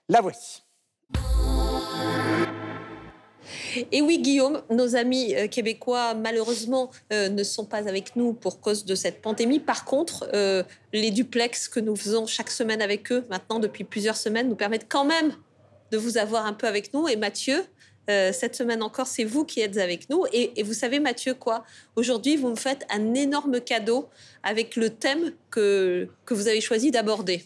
[0.09, 0.63] La voici.
[3.93, 8.61] Et oui, Guillaume, nos amis euh, québécois, malheureusement, euh, ne sont pas avec nous pour
[8.61, 9.61] cause de cette pandémie.
[9.61, 14.17] Par contre, euh, les duplex que nous faisons chaque semaine avec eux, maintenant depuis plusieurs
[14.17, 15.33] semaines, nous permettent quand même
[15.93, 17.07] de vous avoir un peu avec nous.
[17.07, 17.63] Et Mathieu,
[18.09, 20.25] euh, cette semaine encore, c'est vous qui êtes avec nous.
[20.33, 21.65] Et, vous savez, Mathieu, quoi?
[21.97, 24.09] Aujourd'hui, vous me faites un énorme cadeau
[24.43, 27.43] avec le thème que, que vous avez choisi d'aborder.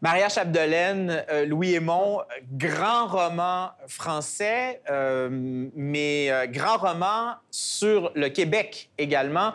[0.00, 2.20] Maria Chapdelaine, euh, Louis Aymon,
[2.52, 5.30] grand roman français, euh,
[5.74, 9.54] mais grand roman sur le Québec également.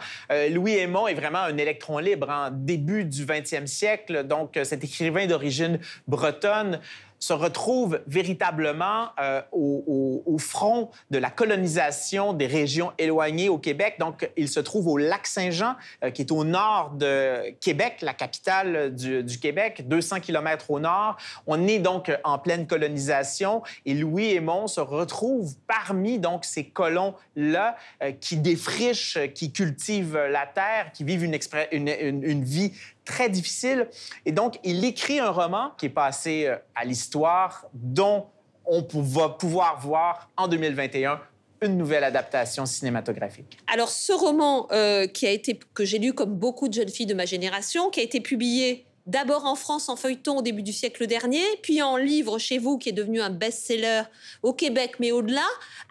[0.50, 5.28] Louis Aymon est vraiment un électron libre en début du 20e siècle, donc cet écrivain
[5.28, 6.80] d'origine bretonne
[7.20, 13.96] se retrouve véritablement euh, au, front de la colonisation des régions éloignées au Québec.
[14.00, 18.14] Donc, il se trouve au lac Saint-Jean, euh, qui est au nord de Québec, la
[18.14, 21.18] capitale du, Québec, 200 km au nord.
[21.46, 27.76] On est donc en pleine colonisation et Louis Aymon se retrouve parmi donc ces colons-là
[28.04, 32.74] euh, qui défrichent, euh, qui cultivent la terre, qui vivent une vie
[33.10, 33.88] très difficile.
[34.26, 38.28] Et donc, il écrit un roman qui est passé euh, à l'histoire, dont
[38.66, 41.20] on va pouvoir voir en 2021
[41.62, 43.58] une nouvelle adaptation cinématographique.
[43.74, 47.08] Alors, ce roman euh, qui a été, que j'ai lu comme beaucoup de jeunes filles
[47.08, 50.72] de ma génération, qui a été publié d'abord en France en feuilleton au début du
[50.72, 54.04] siècle dernier, puis en livre chez vous, qui est devenu un best-seller
[54.44, 55.48] au Québec, mais au-delà,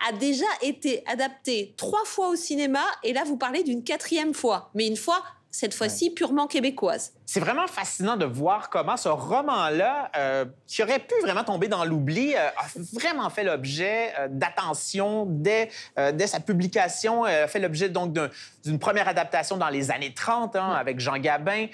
[0.09, 4.71] a déjà été adapté trois fois au cinéma, et là, vous parlez d'une quatrième fois,
[4.75, 5.25] mais une fois,
[5.59, 7.15] cette fois-ci, purement québécoise.
[7.31, 11.85] C'est vraiment fascinant de voir comment ce roman-là, euh, qui aurait pu vraiment tomber dans
[11.85, 12.65] l'oubli, euh, a
[12.95, 15.69] vraiment fait l'objet euh, d'attention dès,
[16.15, 18.31] dès sa publication, a fait l'objet donc d'un-
[18.65, 21.67] d'une première adaptation dans les années 30 hein, avec Jean Gabin.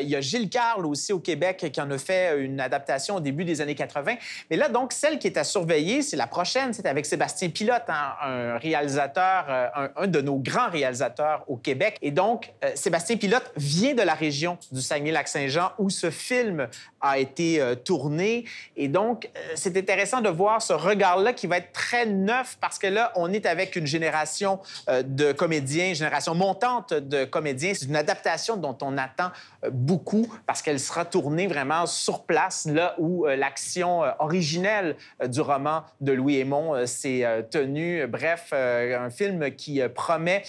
[0.00, 3.20] Il y a Gilles Carle aussi au Québec qui en a fait une adaptation au
[3.20, 4.14] début des années 80.
[4.50, 7.82] Mais là, donc, celle qui est à surveiller, c'est la prochaine, c'est avec Sébastien Pilote,
[7.88, 11.96] hein, un réalisateur, un, un de nos grands réalisateurs au Québec.
[12.02, 16.68] Et donc, Sébastien Pilote vient de la région du Saguenay-Lac-Saint-Jean où ce film
[17.00, 18.44] a été euh, tourné.
[18.76, 22.78] Et donc, euh, c'est intéressant de voir ce regard-là qui va être très neuf parce
[22.78, 27.72] que là, on est avec une génération euh, de comédiens, une génération montante de comédiens.
[27.74, 29.30] C'est une adaptation dont on attend
[29.64, 35.84] euh, beaucoup parce qu'elle sera tournée vraiment sur place, là où l'action originelle du roman
[36.00, 38.06] de Louis Aymon s'est tenue.
[38.06, 40.42] Bref, un film qui promet.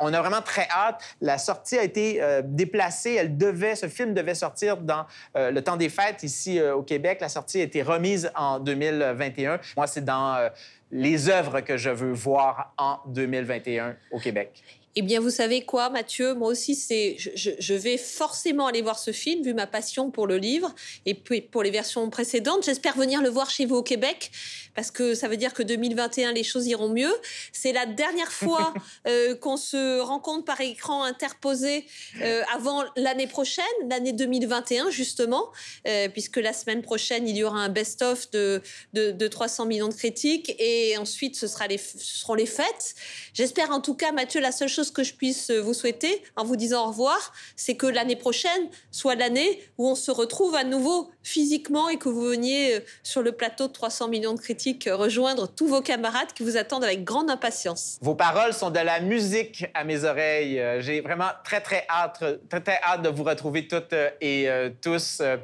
[0.00, 1.02] On a vraiment très hâte.
[1.20, 3.14] La sortie a été déplacée.
[3.14, 6.82] Elle devait, ce film devait sortir dans euh, le temps des fêtes ici euh, au
[6.82, 7.18] Québec.
[7.20, 9.60] La sortie a été remise en 2021.
[9.76, 10.48] Moi, c'est dans euh,
[10.90, 14.62] les œuvres que je veux voir en 2021 au Québec.
[14.96, 16.34] Eh bien, vous savez quoi, Mathieu?
[16.34, 20.36] Moi aussi, c'est, je, vais forcément aller voir ce film, vu ma passion pour le
[20.36, 20.74] livre
[21.06, 22.64] et puis pour les versions précédentes.
[22.64, 24.32] J'espère venir le voir chez vous au Québec,
[24.74, 27.14] parce que ça veut dire que 2021, les choses iront mieux.
[27.52, 28.74] C'est la dernière fois
[29.06, 31.86] euh, qu'on se rencontre par écran interposé
[32.20, 35.50] euh, avant l'année prochaine, l'année 2021, justement,
[35.86, 38.60] euh, puisque la semaine prochaine, il y aura un best-of de,
[38.92, 42.96] de, de 300 millions de critiques, et ensuite, ce, sera les, ce seront les fêtes.
[43.34, 46.56] J'espère en tout cas, Mathieu, la seule chose que je puisse vous souhaiter en vous
[46.56, 51.10] disant au revoir, c'est que l'année prochaine soit l'année où on se retrouve à nouveau
[51.22, 54.96] physiquement et que vous veniez euh, sur le plateau de 300 millions de critiques euh,
[54.96, 57.98] rejoindre tous vos camarades qui vous attendent avec grande impatience.
[58.00, 60.58] Vos paroles sont de la musique à mes oreilles.
[60.58, 64.48] Euh, J'ai vraiment très, très hâte, très, très hâte de vous retrouver toutes euh, et
[64.48, 65.18] euh, tous.
[65.20, 65.36] Euh,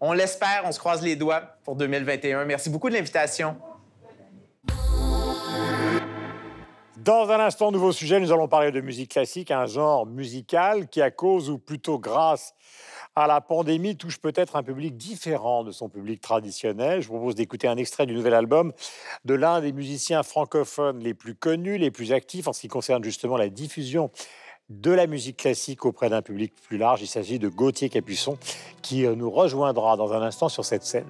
[0.00, 2.44] On l'espère, on se croise les doigts pour 2021.
[2.44, 3.56] Merci beaucoup de l'invitation.
[7.04, 11.00] Dans un instant, nouveau sujet, nous allons parler de musique classique, un genre musical qui,
[11.00, 12.54] à cause ou plutôt grâce
[13.16, 17.00] à la pandémie, touche peut-être un public différent de son public traditionnel.
[17.00, 18.74] Je vous propose d'écouter un extrait du nouvel album
[19.24, 23.02] de l'un des musiciens francophones les plus connus, les plus actifs en ce qui concerne
[23.02, 24.10] justement la diffusion
[24.68, 27.00] de la musique classique auprès d'un public plus large.
[27.00, 28.36] Il s'agit de Gauthier Capuçon
[28.82, 31.08] qui nous rejoindra dans un instant sur cette scène.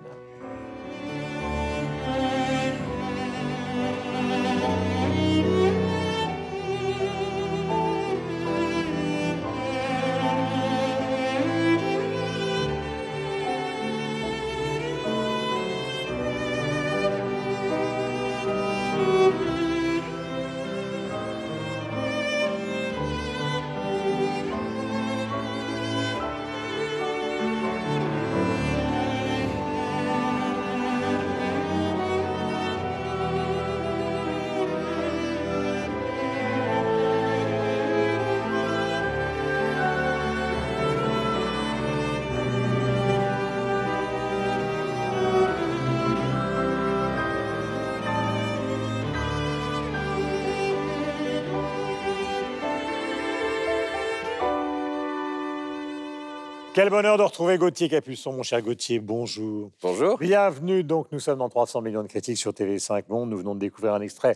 [56.80, 59.70] Quel bonheur de retrouver Gauthier Capuçon, mon cher Gauthier, bonjour.
[59.82, 60.16] Bonjour.
[60.16, 63.28] Bienvenue, donc nous sommes dans 300 millions de critiques sur TV5 Monde.
[63.28, 64.34] Nous venons de découvrir un extrait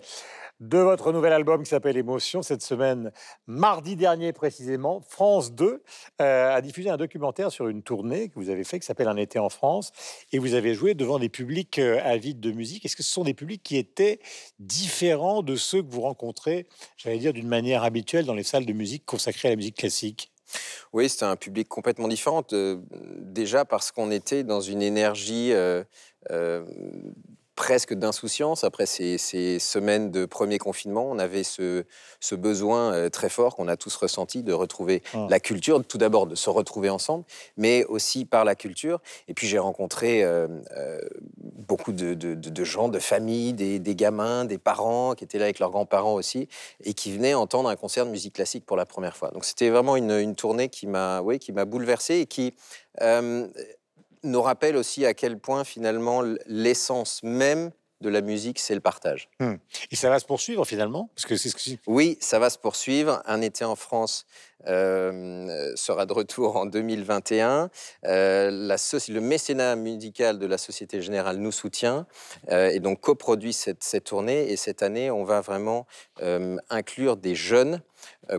[0.61, 2.43] de votre nouvel album qui s'appelle Émotion.
[2.43, 3.13] Cette semaine,
[3.47, 5.83] mardi dernier précisément, France 2
[6.21, 9.17] euh, a diffusé un documentaire sur une tournée que vous avez fait qui s'appelle Un
[9.17, 9.93] été en France.
[10.31, 12.85] Et vous avez joué devant des publics euh, avides de musique.
[12.85, 14.21] Est-ce que ce sont des publics qui étaient
[14.59, 16.67] différents de ceux que vous rencontrez,
[16.99, 20.34] j'allais dire, d'une manière habituelle dans les salles de musique consacrées à la musique classique?
[20.93, 22.45] Oui, c'était un public complètement différent.
[22.53, 22.79] euh,
[23.21, 25.83] déjà parce qu'on était dans une énergie euh,
[26.31, 26.65] euh,
[27.57, 31.09] presque d'insouciance après ces, ces semaines de premier confinement.
[31.09, 31.85] On avait ce,
[32.21, 35.27] ce besoin euh, très fort qu'on a tous ressenti de retrouver Ah.
[35.31, 37.25] la culture, tout d'abord de se retrouver ensemble,
[37.57, 39.01] mais aussi par la culture.
[39.29, 41.01] Et puis j'ai rencontré euh, euh,
[41.39, 45.39] beaucoup de, de- de- de gens, de familles, des, des gamins, des parents qui étaient
[45.39, 46.49] là avec leurs grands-parents aussi
[46.83, 49.31] et qui venaient entendre un concert de musique classique pour la première fois.
[49.31, 52.55] Donc c'était vraiment une, une tournée qui m'a oui, qui bouleversé et qui
[53.01, 53.47] euh,
[54.25, 57.71] nous rappelle aussi à quel point finalement l'essence même
[58.05, 59.29] de la musique, c'est le partage.
[59.91, 61.11] Et ça va se poursuivre finalement?
[61.15, 63.23] Parce que c'est ce que Oui, ça va se poursuivre.
[63.25, 64.27] Un été en France
[64.67, 67.71] euh, sera de retour en 2021.
[68.05, 68.77] Euh, la
[69.09, 72.07] le mécénat musical de la Société Générale nous soutient
[72.51, 74.51] euh, et donc coproduit cette, cette tournée.
[74.53, 75.87] Et cette année, on va vraiment
[76.71, 77.81] inclure des jeunes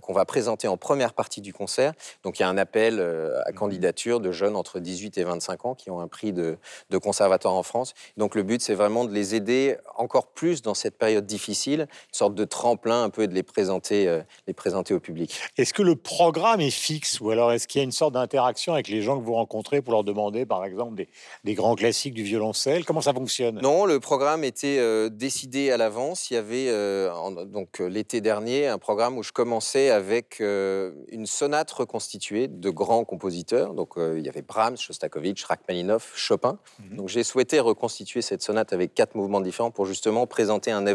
[0.01, 1.93] qu'on va présenter en première partie du concert.
[2.23, 5.65] Donc il y a un appel euh, à candidature de jeunes entre 18 et 25
[5.65, 6.57] ans qui ont un prix de,
[6.89, 7.93] de conservatoire en France.
[8.17, 12.13] Donc le but, c'est vraiment de les aider encore plus dans cette période difficile, une
[12.13, 15.35] sorte de tremplin un peu et de les présenter, euh, les présenter au public.
[15.57, 18.73] Est-ce que le programme est fixe ou alors est-ce qu'il y a une sorte d'interaction
[18.73, 21.07] avec les gens que vous rencontrez pour leur demander, par exemple, des,
[21.43, 22.85] des grands classiques du violoncelle?
[22.85, 23.59] Comment ça fonctionne?
[23.61, 26.29] Non, le programme était euh, décidé à l'avance.
[26.29, 30.41] Il y avait euh, en- donc euh, l'été dernier un programme où je commençais avec
[30.41, 33.73] euh, une sonate reconstituée de grands compositeurs.
[33.73, 36.59] Donc euh, il y avait Brahms, Shostakovich, Rachmaninoff, Chopin.
[36.91, 40.85] Donc j'ai souhaité reconstituer cette sonate avec quatre mouvements différents pour justement présenter un,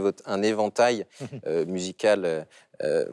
[0.43, 1.07] éventail
[1.47, 2.47] euh, musical.
[2.83, 3.05] euh,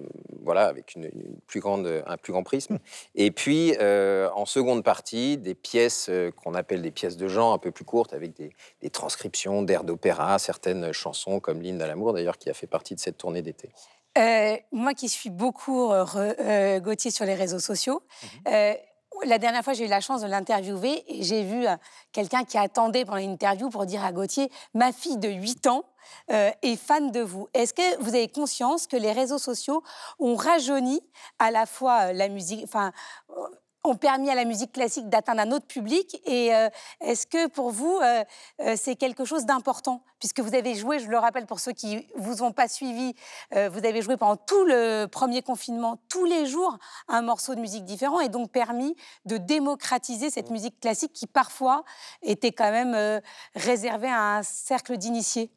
[0.43, 2.79] voilà, avec une, une plus grande, un plus grand prisme.
[3.15, 7.53] Et puis, euh, en seconde partie, des pièces euh, qu'on appelle des pièces de genre
[7.53, 11.87] un peu plus courtes, avec des, des transcriptions d'airs d'opéra, certaines chansons comme l'hymne à
[11.87, 13.69] l'amour, d'ailleurs, qui a fait partie de cette tournée d'été.
[14.17, 18.75] Euh, moi qui suis beaucoup euh, re- euh, Gauthier sur les réseaux sociaux, Mhm.
[19.25, 21.65] la dernière fois j'ai eu la chance de l'interviewer et j'ai vu
[22.11, 25.83] quelqu'un qui attendait pendant l'interview pour dire à Gauthier Ma fille de 8 ans
[26.29, 27.47] est fan de vous.
[27.55, 29.81] Est-ce que vous avez conscience que les réseaux sociaux
[30.19, 31.01] ont rajeuni
[31.39, 32.91] à la fois la musique, enfin,
[33.87, 36.69] ont permis à la musique classique d'atteindre un autre public Et euh,
[37.01, 38.23] est-ce que pour vous, euh,
[38.61, 40.03] euh, c'est quelque chose d'important?
[40.19, 43.13] Puisque vous avez joué, je le rappelle pour ceux qui vous ont pas suivi,
[43.51, 47.85] vous avez joué pendant tout le premier confinement, tous les jours, un morceau de musique
[47.85, 48.95] différent et donc permis
[49.25, 51.83] de démocratiser cette musique classique qui parfois
[52.23, 53.21] était quand même
[53.53, 55.51] réservée à un cercle d'initiés.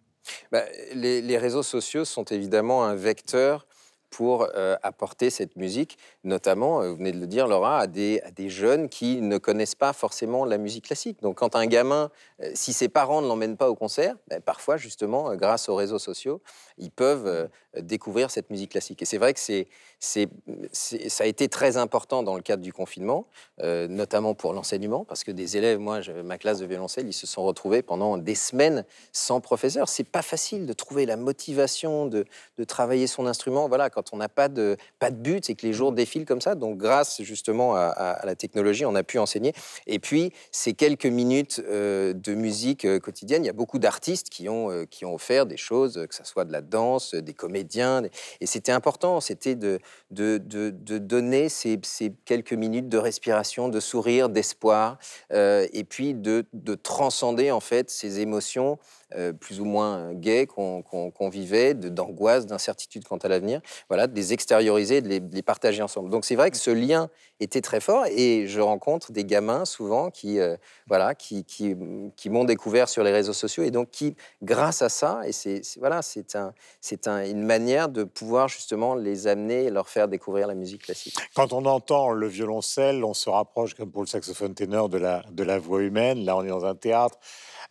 [0.53, 3.67] Bah, les réseaux sociaux sont évidemment un vecteur
[4.11, 8.21] pour euh, apporter cette musique, notamment, euh, vous venez de le dire, Laura, à des,
[8.25, 11.23] à des jeunes qui ne connaissent pas forcément la musique classique.
[11.23, 12.11] Donc, quand un gamin,
[12.43, 15.77] euh, si ses parents ne l'emmènent pas au concert, ben, parfois, justement, euh, grâce aux
[15.77, 16.43] réseaux sociaux,
[16.77, 17.47] ils peuvent euh,
[17.81, 19.01] découvrir cette musique classique.
[19.03, 19.69] Et c'est vrai que c'est,
[20.01, 23.27] ça a été très important dans le cadre du confinement,
[23.63, 27.29] notamment pour l'enseignement, parce que des élèves, moi, je- ma classe de violoncelle, ils se
[27.29, 29.89] sont retrouvés pendant des semaines sans professeur.
[29.89, 32.25] C'est pas facile de trouver la motivation de,
[32.59, 33.69] de travailler son instrument.
[33.69, 36.41] Voilà, quand on n'a pas de, pas de but, c'est que les jours défilent comme
[36.41, 36.55] ça.
[36.55, 39.53] Donc, grâce justement à, à- à la technologie, on a pu enseigner.
[39.87, 44.29] Et puis, ces quelques minutes euh, de musique euh, quotidienne, il y a beaucoup d'artistes
[44.31, 47.35] qui ont, euh, qui ont offert des choses, que ce soit de la danse, des
[47.35, 48.03] comédiens.
[48.03, 48.11] des-
[48.41, 49.79] Et c'était important, c'était de,
[50.11, 54.99] de, de- de donner ces, ces quelques minutes de respiration, de sourire, d'espoir,
[55.33, 58.79] et puis de, de transcender en fait ces émotions
[59.17, 63.61] euh, plus ou moins gaies qu'on qu'on vivait, d'angoisse, d'incertitude quant à l'avenir,
[63.91, 66.11] voilà, de les extérioriser, de les, partager ensemble.
[66.11, 67.11] Donc c'est vrai que ce lien
[67.41, 71.75] était très fort et je rencontre des gamins souvent qui, euh, voilà, qui, qui,
[72.17, 75.65] qui m'ont découvert sur les réseaux sociaux et donc qui, grâce à ça, et c'est
[75.65, 79.89] c'est- voilà, c'est un, c'est un- une manière de pouvoir justement les amener et leur
[79.89, 81.17] faire découvrir la musique classique.
[81.35, 85.25] Quand on entend le violoncelle, on se rapproche, comme pour le saxophone ténor, de la,
[85.33, 86.25] de la voix humaine.
[86.25, 87.19] Là, on est dans un théâtre.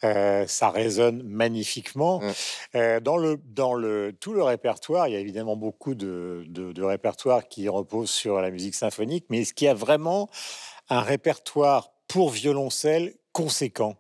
[0.04, 2.20] Euh, ça résonne magnifiquement.
[2.20, 2.32] Mm.
[2.76, 6.72] Euh, dans le, dans le, tout le répertoire, il y a évidemment beaucoup de, de,
[6.72, 10.30] de répertoires qui reposent sur la musique symphonique, mais est-ce qu'il y a vraiment
[10.89, 13.95] un répertoire pour violoncelle conséquent?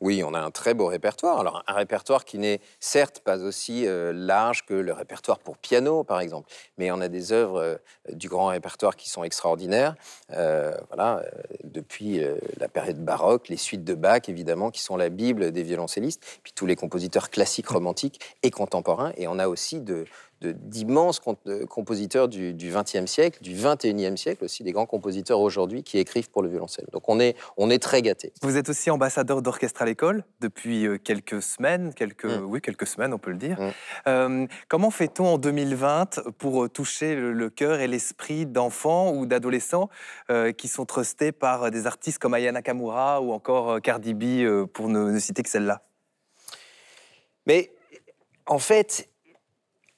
[0.00, 1.40] Oui, on a un très beau répertoire.
[1.40, 6.04] Alors, un répertoire qui n'est certes pas aussi euh, large que le répertoire pour piano,
[6.04, 7.76] par exemple, mais on a des œuvres euh,
[8.12, 9.96] du grand répertoire qui sont extraordinaires.
[10.32, 11.24] Euh, voilà,
[11.64, 12.20] depuis
[12.58, 16.52] la période baroque, les suites de Bach, évidemment, qui sont la Bible des violoncellistes, puis
[16.54, 19.12] tous les compositeurs classiques, romantiques et contemporains.
[19.16, 20.04] Et on a aussi de-
[20.40, 21.20] d'immenses
[21.68, 26.42] compositeurs du XXe siècle, du XXIe siècle aussi, des grands compositeurs aujourd'hui qui écrivent pour
[26.42, 26.86] le violoncelle.
[26.92, 28.32] Donc on est, on est très gâtés.
[28.42, 32.44] Vous êtes aussi ambassadeur d'orchestre à l'école depuis euh, quelques semaines, quelques, Mm.
[32.44, 33.60] oui, quelques semaines, on peut le dire.
[33.60, 33.72] Mm.
[34.06, 39.88] Euh, comment fait-on en 2020 pour euh, toucher le, cœur et l'esprit d'enfants ou d'adolescents
[40.30, 44.88] euh, qui sont trustés par des artistes comme Aya Nakamura ou encore Cardi B, pour
[44.88, 45.82] ne, ne citer que celle-là?
[47.46, 47.72] Mais
[48.46, 49.08] en fait,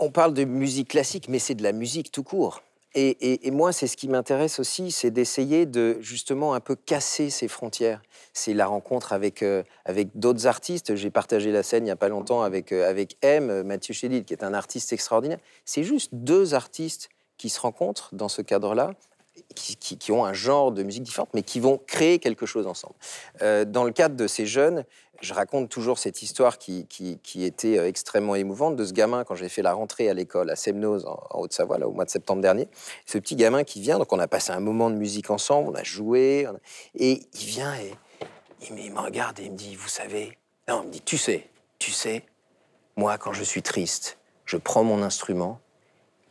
[0.01, 2.63] on parle de musique classique, mais c'est de la musique tout court.
[2.97, 7.47] Et, moi, c'est ce qui m'intéresse aussi, c'est d'essayer de justement un peu casser ces
[7.47, 8.03] frontières.
[8.33, 10.97] C'est la rencontre avec, euh, avec d'autres artistes.
[10.97, 14.25] J'ai partagé la scène il n'y a pas longtemps avec, euh, avec M, Mathieu Chédid,
[14.25, 15.39] qui est un artiste extraordinaire.
[15.65, 18.91] C'est juste deux artistes qui se rencontrent dans ce cadre-là,
[19.55, 22.95] qui, ont un genre de musique différente, mais qui vont créer quelque chose ensemble.
[23.43, 24.85] Euh, dans le cadre de ces jeunes,
[25.21, 26.87] je raconte toujours cette histoire qui,
[27.37, 30.57] était euh, extrêmement émouvante de ce gamin quand j'ai fait la rentrée à l'école à
[30.57, 32.69] Semnoz en, Haute-Savoie, au mois de septembre dernier.
[33.07, 35.75] Ce petit gamin qui vient, donc on a passé un moment de musique ensemble, on
[35.75, 36.47] a joué,
[36.95, 40.39] et il vient et me, il me regarde et il me dit, vous savez,
[40.69, 42.25] non, il me dit, tu sais, tu sais,
[42.97, 45.61] moi quand je suis triste, je prends mon instrument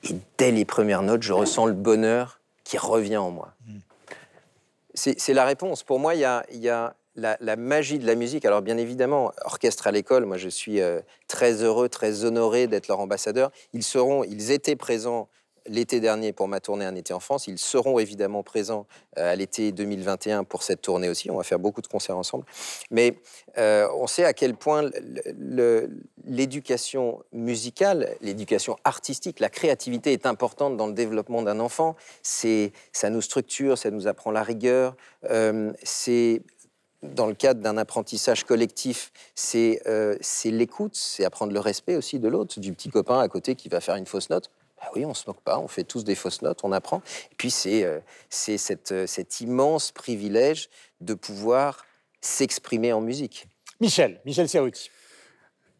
[0.03, 2.38] et dès les premières notes, je ressens le bonheur
[2.69, 3.55] qui revient en moi.
[4.93, 5.81] C'est c'est la réponse.
[5.81, 8.45] Pour moi, il y a, il y a la, la magie de la musique.
[8.45, 12.87] Alors, bien évidemment, orchestre à l'école, moi, je suis euh, très heureux, très honoré d'être
[12.87, 13.49] leur ambassadeur.
[13.73, 15.29] Ils seront, ils étaient présents
[15.67, 17.47] l'été dernier pour ma tournée Un été en France.
[17.47, 18.85] Ils seront évidemment présents
[19.17, 21.29] euh, à l'été 2021 pour cette tournée aussi.
[21.31, 22.45] On va faire beaucoup de concerts ensemble.
[22.91, 23.17] Mais
[23.57, 24.89] euh, on sait à quel point
[26.25, 31.95] l'éducation musicale, l'éducation artistique, la créativité est importante dans le développement d'un enfant.
[32.21, 34.95] Ça nous structure, ça nous apprend la rigueur.
[35.29, 36.41] Euh, c'est
[37.01, 39.81] dans le cadre d'un apprentissage collectif, c'est
[40.43, 43.79] l'écoute, c'est apprendre le respect aussi de l'autre, du petit copain à côté qui va
[43.79, 44.51] faire une fausse note.
[44.79, 47.01] Bah oui, on se moque pas, on fait tous des fausses notes, on apprend.
[47.31, 47.99] Et puis c'est euh,
[48.29, 50.69] c'est cette, euh, cet immense privilège
[51.01, 51.85] de pouvoir
[52.21, 53.47] s'exprimer en musique.
[53.81, 54.89] Michel, Michel Serruti.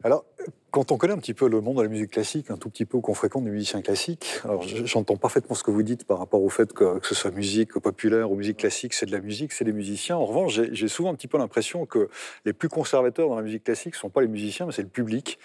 [0.02, 0.24] Alors,
[0.72, 2.86] quand on connaît un petit peu le monde de la musique classique, un tout petit
[2.86, 6.20] peu, ou qu'on fréquente des musiciens classiques, alors j'entends parfaitement ce que vous dites par
[6.20, 9.20] rapport au fait que, que ce soit musique populaire ou musique classique, c'est de la
[9.20, 10.16] musique, c'est des musiciens.
[10.16, 12.10] En revanche, j'ai j'ai souvent un petit peu l'impression que
[12.45, 14.88] les plus conservateurs dans la musique classique ne sont pas les musiciens, mais c'est le
[14.88, 15.39] public.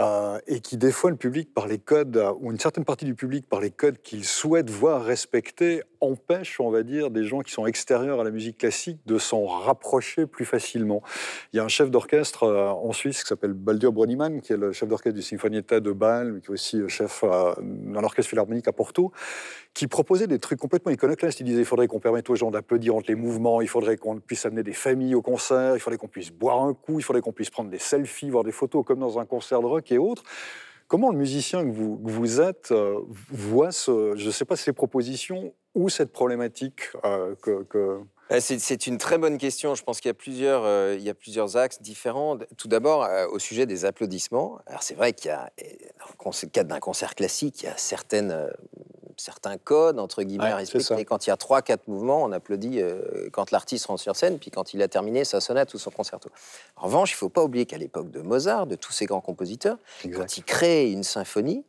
[0.00, 3.14] Euh, et qui, fois, le public, par les codes, euh, ou une certaine partie du
[3.14, 7.52] public, par les codes qu'il souhaite voir respectés, empêche, on va dire, des gens qui
[7.52, 11.02] sont extérieurs à la musique classique de s'en rapprocher plus facilement.
[11.52, 14.56] Il y a un chef d'orchestre euh, en Suisse qui s'appelle Baldur Broniman, qui est
[14.56, 18.68] le chef d'orchestre du Sinfonietta de Bâle, mais qui est aussi chef dans l'orchestre philharmonique
[18.68, 19.12] à Porto,
[19.74, 21.40] qui proposait des trucs complètement iconoclastes.
[21.40, 24.20] Il disait il faudrait qu'on permette aux gens d'applaudir entre les mouvements, il faudrait qu'on
[24.20, 27.22] puisse amener des familles au concert, il faudrait qu'on puisse boire un coup, il faudrait
[27.22, 29.98] qu'on puisse prendre des selfies, voir des photos comme dans un concert de rock et
[29.98, 30.24] autres.
[30.88, 35.90] Comment le musicien que vous, êtes euh, voit, ce, je sais pas, ces propositions ou
[35.90, 37.66] cette problématique euh, que,
[38.30, 39.74] Euh, C'est une très bonne question.
[39.74, 42.38] Je pense qu'il y, a plusieurs, euh, y a plusieurs axes différents.
[42.56, 44.58] Tout d'abord, au sujet des applaudissements.
[44.66, 45.50] Alors, c'est vrai qu'il y a,
[46.24, 48.50] dans le cadre d'un concert classique, il y a certaines,
[49.20, 51.04] certains codes, entre guillemets, Ouais, à respecter.
[51.04, 54.38] Quand il y a trois, quatre mouvements, on applaudit euh, quand l'artiste rentre sur scène,
[54.38, 56.30] puis quand il a terminé sa sonate ou son concerto.
[56.76, 59.20] En revanche, il ne faut pas oublier qu'à l'époque de Mozart, de tous ces grands
[59.20, 59.78] compositeurs,
[60.14, 61.64] quand il crée une symphonie,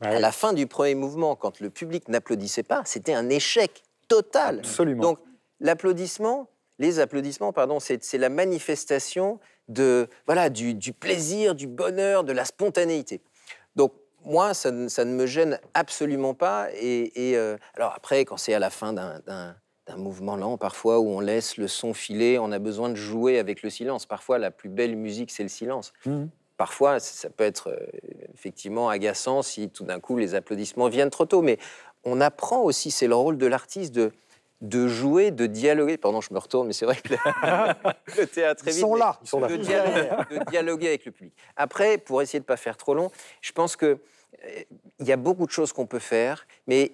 [0.00, 4.58] à la fin du premier mouvement, quand le public n'applaudissait pas, c'était un échec total.
[4.58, 5.02] Absolument.
[5.02, 5.18] Donc,
[5.60, 12.24] l'applaudissement, les applaudissements, pardon, c'est c'est la manifestation de, voilà, du, du plaisir, du bonheur,
[12.24, 13.22] de la spontanéité.
[13.76, 13.92] Donc,
[14.24, 16.68] moi, ça, ne- ça ne me gêne absolument pas.
[16.74, 19.56] Et, et, euh, alors après, quand c'est à la fin d'un-
[19.96, 23.62] mouvement lent, parfois, où on laisse le son filer, on a besoin de jouer avec
[23.62, 24.06] le silence.
[24.06, 25.92] Parfois, la plus belle musique, c'est le silence.
[26.06, 26.30] Mhm.
[26.56, 27.86] Parfois, ça peut être euh,
[28.32, 31.42] effectivement agaçant si tout d'un coup les applaudissements viennent trop tôt.
[31.42, 31.58] Mais
[32.04, 34.12] on apprend aussi, c'est le rôle de l'artiste de,
[34.68, 35.96] de jouer, de dialoguer.
[35.98, 37.14] Pardon, je me retourne, mais c'est vrai que
[38.18, 39.48] le, théâtre est Ils vite, sont mais là, ils sont là.
[39.48, 41.34] De, dialoguer, de dialoguer avec le public.
[41.56, 43.10] Après, pour essayer de ne pas faire trop long,
[43.40, 44.62] je pense que euh,
[44.98, 46.92] il y a beaucoup de choses qu'on peut faire, mais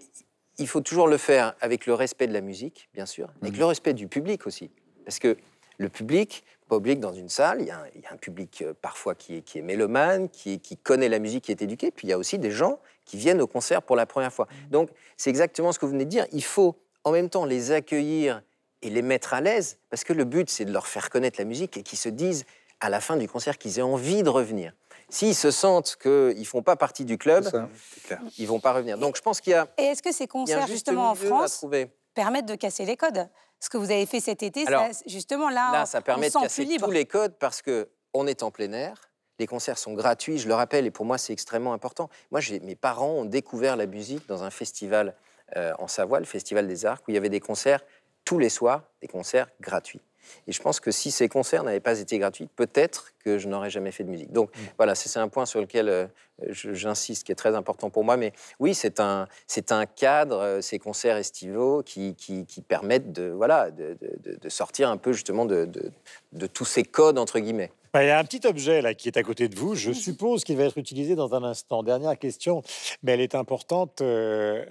[0.58, 3.64] il faut toujours le faire avec le respect de la musique, bien sûr, avec le
[3.64, 4.70] respect du public aussi.
[5.04, 5.36] Parce que
[5.78, 8.16] le public, pas que dans une salle, il y a un, il y a un
[8.16, 11.50] public euh, parfois qui est, qui est mélomane, qui, est- qui connaît la musique, qui
[11.52, 14.06] est éduqué, puis il y a aussi des gens qui viennent au concert pour la
[14.06, 14.46] première fois.
[14.70, 16.26] Donc c'est exactement ce que vous venez de dire.
[16.32, 18.42] Il faut en même temps les accueillir
[18.82, 21.44] et les mettre à l'aise, parce que le but, c'est de leur faire connaître la
[21.44, 22.44] musique et qu'ils se disent
[22.80, 24.72] à la fin du concert qu'ils aient envie de revenir.
[25.10, 27.68] S'ils se sentent qu'ils ne font pas partie du club, ça.
[28.04, 28.20] Clair.
[28.38, 28.96] ils vont pas revenir.
[28.96, 31.90] Donc je pense qu'il y a, Et est-ce que ces concerts, justement en France, trouver.
[32.14, 33.28] permettent de casser les codes?
[33.62, 36.34] Ce que vous avez fait cet été, Alors, ça- justement là, Là, on- ça permet
[36.34, 39.10] on de casser tous les codes parce que on est en plein air.
[39.38, 42.08] Les concerts sont gratuits, je le rappelle, et pour moi, c'est extrêmement important.
[42.30, 45.12] Moi, mes parents ont découvert la musique dans un festival euh,
[45.56, 47.84] en Savoie, le Festival des Arcs, où il y avait des concerts
[48.24, 50.00] tous les soirs, des concerts gratuits.
[50.46, 53.70] Et je pense que si ces concerts n'avaient pas été gratuits, peut-être que je n'aurais
[53.70, 54.32] jamais fait de musique.
[54.32, 56.06] Donc voilà, c'est un point sur lequel euh,
[56.48, 58.16] j'insiste, qui est très important pour moi.
[58.16, 63.12] Mais oui, c'est un, c'est un cadre, euh, ces concerts estivaux, qui, qui, qui permettent
[63.12, 65.90] de, voilà, de, de- sortir un peu justement de, de-
[66.32, 67.70] de tous ces codes, entre guillemets.
[67.92, 69.74] Bah, Il y a un petit objet là qui est à côté de vous.
[69.74, 71.82] Je suppose qu'il va être utilisé dans un instant.
[71.82, 72.62] Dernière question,
[73.02, 74.00] mais elle est importante.
[74.00, 74.64] euh,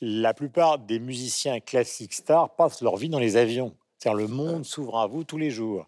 [0.00, 3.74] la plupart des musiciens classiques stars passent leur vie dans les avions.
[4.02, 5.86] C'est-à-dire le monde s'ouvre à vous tous les jours.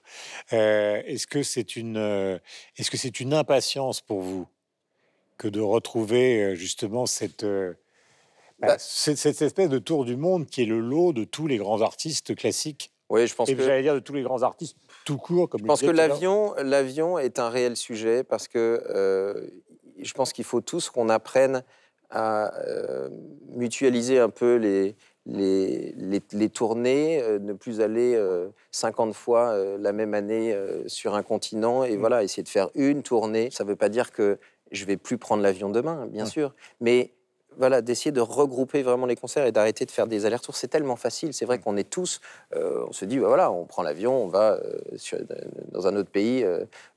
[0.53, 2.39] Euh, est-ce que c'est une, euh,
[2.77, 4.47] est-ce que c'est une impatience pour vous
[5.37, 7.75] que de retrouver euh, justement cette, bah,
[8.61, 8.77] Bah.
[8.79, 11.83] cette, cette espèce de tour du monde qui est le lot de tous les grands
[11.83, 12.93] artistes classiques?
[13.09, 15.61] Oui, je pense et que j'allais dire de tous les grands artistes tout court, comme
[15.63, 19.49] Je pense que l'avion, l'avion est un réel sujet parce que euh,
[20.01, 21.65] je pense qu'il faut tous qu'on apprenne
[22.11, 23.11] à euh,
[23.49, 24.95] mutualiser un peu les,
[25.27, 30.53] les, les, les tournées, euh, ne plus aller euh, 50 fois euh, la même année
[30.53, 33.51] euh, sur un continent et voilà, essayer de faire une tournée.
[33.51, 34.39] Ça ne veut pas dire que
[34.71, 36.31] je vais plus prendre l'avion demain, bien Ouais.
[36.31, 37.13] sûr, mais
[37.57, 40.57] voilà, d'essayer de regrouper vraiment les concerts et d'arrêter de faire des allers-retours.
[40.57, 41.33] C'est tellement facile.
[41.33, 42.21] C'est vrai qu'on est tous,
[42.57, 44.59] on se dit, bah voilà, on prend l'avion, on va
[44.97, 45.19] sur-
[45.71, 46.45] dans un autre pays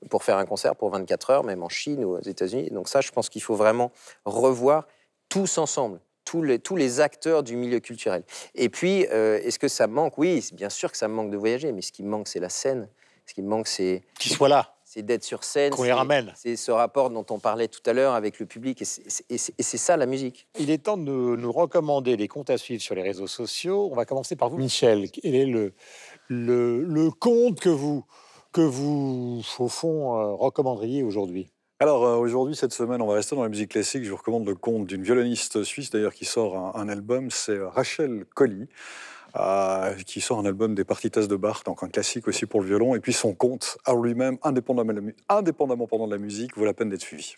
[0.10, 2.72] pour faire un concert pour 24 heures, même en Chine ou aux États-Unis.
[2.72, 3.92] Donc ça, je pense qu'il faut vraiment
[4.26, 4.88] revoir
[5.30, 6.00] tous ensemble.
[6.30, 8.22] Tous les, tous les acteurs du milieu culturel.
[8.54, 10.18] Et puis, euh, est-ce que ça manque?
[10.18, 12.42] Oui, bien sûr que ça me manque de voyager, mais ce qui me manque, c'est
[12.42, 12.90] la scène.
[13.26, 15.72] Ce qui me manque, c'est Qui soit là, c'est d'être sur scène.
[15.72, 16.34] qu'on les ramène.
[16.36, 18.82] C'est ce rapport dont on parlait tout à l'heure avec le public.
[18.82, 20.48] Et c'est- et ça la musique.
[20.60, 23.88] Il est temps de nous, nous recommander les comptes à suivre sur les réseaux sociaux.
[23.90, 25.10] On va commencer par vous, Michel.
[25.12, 25.74] Quel est le,
[26.28, 28.04] le, le compte que vous,
[28.52, 31.52] que vous, au fond, euh, recommanderiez aujourd'hui?
[31.80, 34.04] Alors euh, aujourd'hui, cette semaine, on va rester dans la musique classique.
[34.04, 37.70] Je vous recommande le conte d'une violoniste suisse d'ailleurs qui sort un, album, c'est euh,
[37.70, 38.68] Rachel Colly.
[39.36, 42.68] euh, qui sort un album des partitas de Bach, donc un classique aussi pour le
[42.68, 44.94] violon, et puis son conte à lui-même, indépendamment,
[45.30, 47.36] indépendamment pendant de la musique, vaut la peine d'être suivi.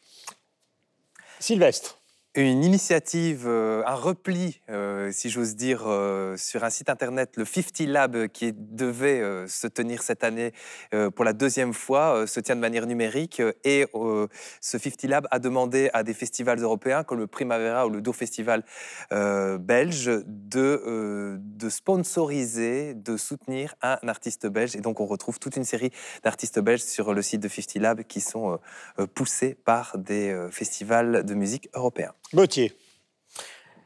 [1.39, 1.98] Sylvestre.
[2.35, 7.43] Une initiative, euh, un repli, euh, si j'ose dire, euh, sur un site internet, le
[7.43, 10.53] 50 Lab, qui devait se tenir cette année
[11.15, 13.41] pour la deuxième fois, se tient de manière numérique.
[13.63, 13.87] et
[14.61, 18.13] ce 50 Lab a demandé à des festivals européens, comme le Primavera ou le Do
[18.13, 18.63] Festival
[19.09, 24.75] belge, de, de sponsoriser, de soutenir un artiste belge.
[24.75, 25.91] Et donc, on retrouve toute une série
[26.23, 28.59] d'artistes belges sur le site de 50 Lab qui sont
[29.15, 32.13] poussés par des festivals de musique européens.
[32.33, 32.71] Gauthier.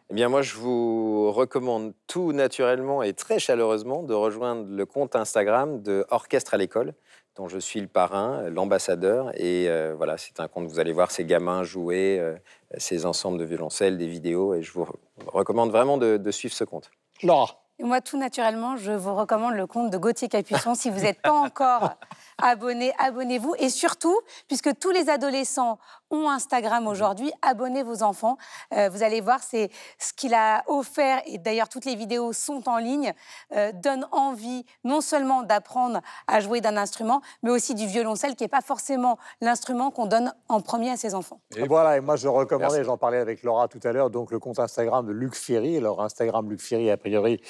[0.10, 5.16] Eh bien, moi, je vous recommande tout naturellement et très chaleureusement de rejoindre le compte
[5.16, 6.94] Instagram de Orchestre à l'école,
[7.38, 9.32] dont je suis le parrain, l'ambassadeur.
[9.36, 12.36] Et euh, voilà, c'est un compte, vous allez voir ces gamins jouer, euh,
[12.78, 14.54] ces ensembles de violoncelles, des vidéos.
[14.54, 14.86] Et je vous
[15.28, 16.92] recommande vraiment de, de suivre ce compte.
[17.24, 17.64] Laura.
[17.80, 20.76] Et moi, tout naturellement, je vous recommande le compte de Gauthier Capuçon.
[20.76, 21.96] si vous n'êtes pas encore
[22.38, 23.56] abonné, abonnez-vous.
[23.58, 24.16] Et surtout,
[24.48, 25.80] puisque tous les adolescents
[26.14, 28.38] ont Instagram aujourd'hui, abonnez vos enfants.
[28.74, 32.70] Euh, vous allez voir, c'est ce qu'il a offert, et d'ailleurs toutes les vidéos sont
[32.70, 33.14] en ligne,
[33.56, 38.44] euh, donne envie non seulement d'apprendre à jouer d'un instrument, mais aussi du violoncelle, qui
[38.44, 41.42] n'est pas forcément l'instrument qu'on donne en premier à ses enfants.
[41.56, 44.38] Et- Voilà, et moi je recommandais, j'en parlais avec Laura tout à l'heure, donc le
[44.40, 45.78] compte Instagram de Luc Ferry.
[45.78, 47.42] Alors Instagram Luc Ferry, a priori,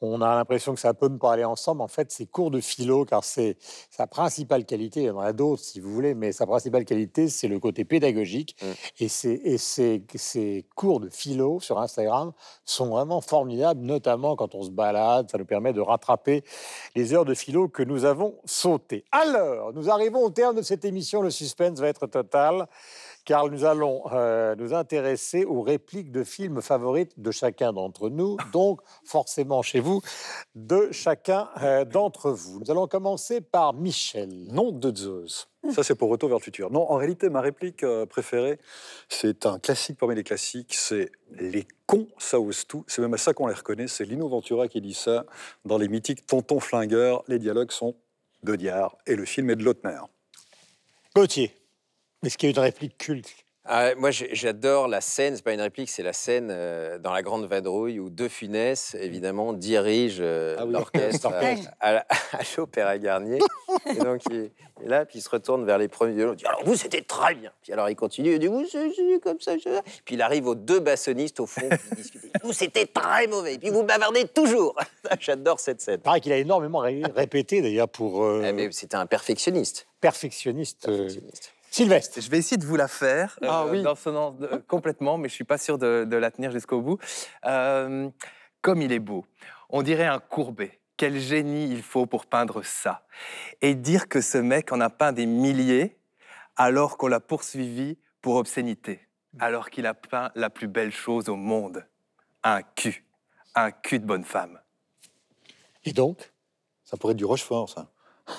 [0.00, 1.82] on a l'impression que ça peut ne pas aller ensemble.
[1.82, 3.58] En fait, c'est cours de philo, car c'est
[3.90, 5.00] sa principale qualité.
[5.02, 7.84] Il y en a d'autres si vous voulez, mais sa principale qualité, c'est le côté
[7.84, 8.05] pédagogique.
[8.12, 8.66] Mm.
[9.00, 12.32] Et, ces, et ces, ces cours de philo sur Instagram
[12.64, 15.30] sont vraiment formidables, notamment quand on se balade.
[15.30, 16.44] Ça nous permet de rattraper
[16.94, 19.04] les heures de philo que nous avons sautées.
[19.12, 21.22] Alors, nous arrivons au terme de cette émission.
[21.22, 22.66] Le suspense va être total
[23.26, 28.38] car nous allons euh, nous intéresser aux répliques de films favorites de chacun d'entre nous,
[28.52, 30.00] donc forcément chez vous,
[30.54, 32.60] de chacun euh, d'entre vous.
[32.60, 34.46] Nous allons commencer par Michel.
[34.52, 35.48] Nom de Zeus.
[35.72, 36.70] Ça, c'est pour Retour vers le futur.
[36.70, 38.58] Non, en réalité, ma réplique euh, préférée,
[39.08, 40.74] c'est un classique parmi les classiques.
[40.74, 42.84] C'est Les cons, ça ose tout.
[42.86, 43.88] C'est même à ça qu'on les reconnaît.
[43.88, 45.24] C'est Lino Ventura qui dit ça
[45.64, 47.22] dans les mythiques Tonton Flingueur.
[47.28, 47.94] Les dialogues sont
[48.42, 49.98] de Diard et le film est de Lautner.
[51.14, 51.54] Gauthier.
[52.24, 55.60] Est-ce qu'il y a une réplique culte Ah, moi, j'adore la scène, c'est pas une
[55.60, 60.56] réplique, c'est la scène euh, dans La Grande Vadrouille où De Funès, évidemment, dirige euh,
[60.58, 60.72] Ah oui.
[60.72, 61.70] l'orchestre à, l'orchestre.
[61.80, 62.04] à
[62.56, 63.38] l'Opéra Garnier.
[63.90, 64.52] Et donc, il est
[64.88, 66.32] là, puis il se retourne vers les premiers violons.
[66.34, 67.50] Il dit Alors, vous, c'était très bien.
[67.62, 69.56] Puis alors, il continue, il dit Vous, c'est comme ça.
[69.58, 72.22] je- Puis il arrive aux deux bassonistes au fond, qui discutent.
[72.44, 73.54] Vous, c'était très mauvais.
[73.54, 74.76] Et puis vous bavardez toujours.
[75.20, 75.98] J'adore cette scène.
[75.98, 79.86] Pareil qu'il a énormément ré- répété d'ailleurs pour euh, Eh, mais c'était un perfectionniste.
[80.00, 80.86] perfectionniste.
[80.88, 81.52] euh, Perfectionniste.
[81.70, 82.20] Sylvestre.
[82.20, 83.82] Je vais essayer de vous la faire euh, Ah oui.
[83.82, 86.98] dans de- complètement, mais je suis pas sûr de, de la tenir jusqu'au bout.
[87.44, 88.08] Euh,
[88.62, 89.24] comme il est beau,
[89.68, 90.80] on dirait un courbet.
[90.96, 93.06] Quel génie il faut pour peindre ça.
[93.60, 95.98] Et dire que ce mec en a peint des milliers
[96.56, 99.00] alors qu'on l'a poursuivi pour obscénité,
[99.38, 101.86] alors qu'il a peint la plus belle chose au monde,
[102.42, 103.04] un cul,
[103.54, 104.58] un cul de bonne femme.
[105.84, 106.32] Et donc?
[106.84, 107.90] Ça pourrait être du Rochefort, ça.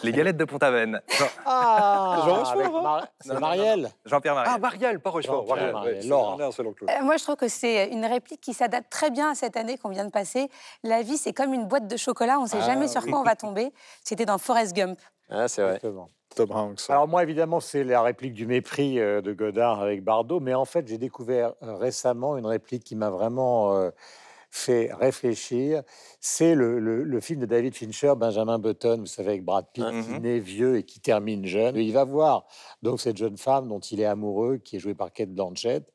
[0.04, 1.02] Les galettes de Pont-Aven.
[1.08, 3.90] Jean- Ah Jean Rochefort, hein Mar- C'est Marielle.
[4.06, 4.50] Jean-Pierre Marie.
[4.54, 5.48] Ah, Marielle, pas Rochefort.
[5.48, 6.38] Marielle, Marielle, ouais, Laura.
[6.40, 9.78] Euh, Moi, je trouve que c'est une réplique qui s'adapte très bien à cette année
[9.78, 10.50] qu'on vient de passer.
[10.84, 13.12] La vie, c'est comme une boîte de chocolat, on ne sait Ah, jamais sur oui.
[13.12, 13.72] quoi on va tomber.
[14.04, 15.00] C'était dans Forrest Gump.
[15.30, 15.76] Ah, c'est vrai.
[15.76, 16.10] Exactement.
[16.36, 16.82] Tom Hanks.
[16.90, 20.66] Alors moi, évidemment, c'est la réplique du mépris euh, de Godard avec Bardot, mais en
[20.66, 23.90] fait, j'ai découvert euh, récemment une réplique qui m'a vraiment euh,
[24.58, 25.84] fait réfléchir.
[26.20, 29.86] C'est le, le- le film de David Fincher, Benjamin Button, vous savez, avec Brad Pitt,
[29.86, 30.18] qui Mhm.
[30.22, 31.78] naît vieux et qui termine jeune.
[31.78, 32.45] Et il va voir
[32.82, 35.93] donc cette jeune femme dont il est amoureux, qui est jouée par Kate Blanchett.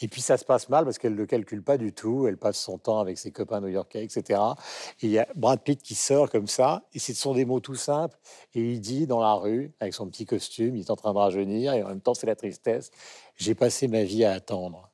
[0.00, 2.26] Et puis ça se passe mal parce qu'elle ne le calcule pas du tout.
[2.28, 4.40] Elle passe son temps avec ses copains new-yorkais, etc.
[5.00, 7.60] Et il y a Brad Pitt qui sort comme ça, et ce sont des mots
[7.60, 8.18] tout simples.
[8.54, 11.18] Et il dit dans la rue, avec son petit costume, il est en train de
[11.18, 12.90] rajeunir, et en même temps, c'est la tristesse.
[13.36, 14.90] J'ai passé ma vie à attendre.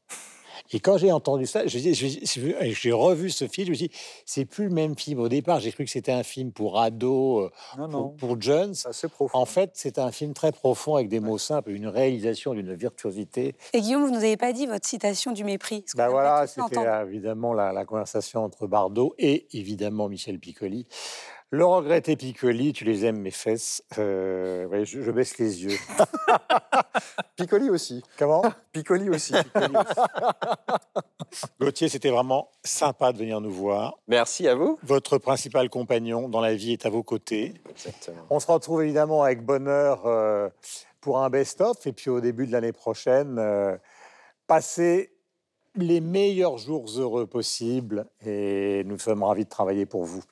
[0.73, 3.89] Et quand j'ai entendu ça, je dis- je- j'ai revu ce film, je me suis
[3.89, 3.95] dit,
[4.27, 5.19] c'est plus le même film.
[5.21, 8.41] Au départ, j'ai cru que c'était un film pour ados, euh, Non, pour, non, pour
[8.41, 8.75] jeunes.
[8.75, 9.39] c'est assez profond.
[9.39, 13.55] En fait, c'est un film très profond avec des mots simples, une réalisation d'une virtuosité.
[13.73, 15.85] Et Guillaume, vous ne nous avez pas dit votre citation du mépris.
[15.97, 20.87] Ben voilà, c'était évidemment la, la conversation entre Bardot et évidemment Michel Piccoli.
[21.51, 23.83] Le regretté Piccoli, tu les aimes mes fesses.
[23.97, 25.79] Euh, ouais, je, je baisse les yeux.
[27.37, 28.03] Piccoli aussi.
[28.19, 28.43] Comment?
[28.73, 29.33] Piccoli aussi.
[31.59, 33.99] Gauthier, c'était vraiment sympa de venir nous voir.
[34.09, 34.79] Merci à vous.
[34.83, 37.55] Votre principal compagnon dans la vie est à vos côtés.
[37.71, 38.27] Exactement.
[38.29, 40.51] On se retrouve évidemment avec bonheur euh,
[41.01, 41.87] pour un best-of.
[41.87, 43.75] Et puis au début de l'année prochaine, euh,
[44.47, 45.15] passez
[45.77, 48.05] les meilleurs jours heureux possibles.
[48.27, 50.23] Et nous sommes ravis de travailler pour vous.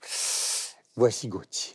[0.97, 1.75] Voici Gauthier.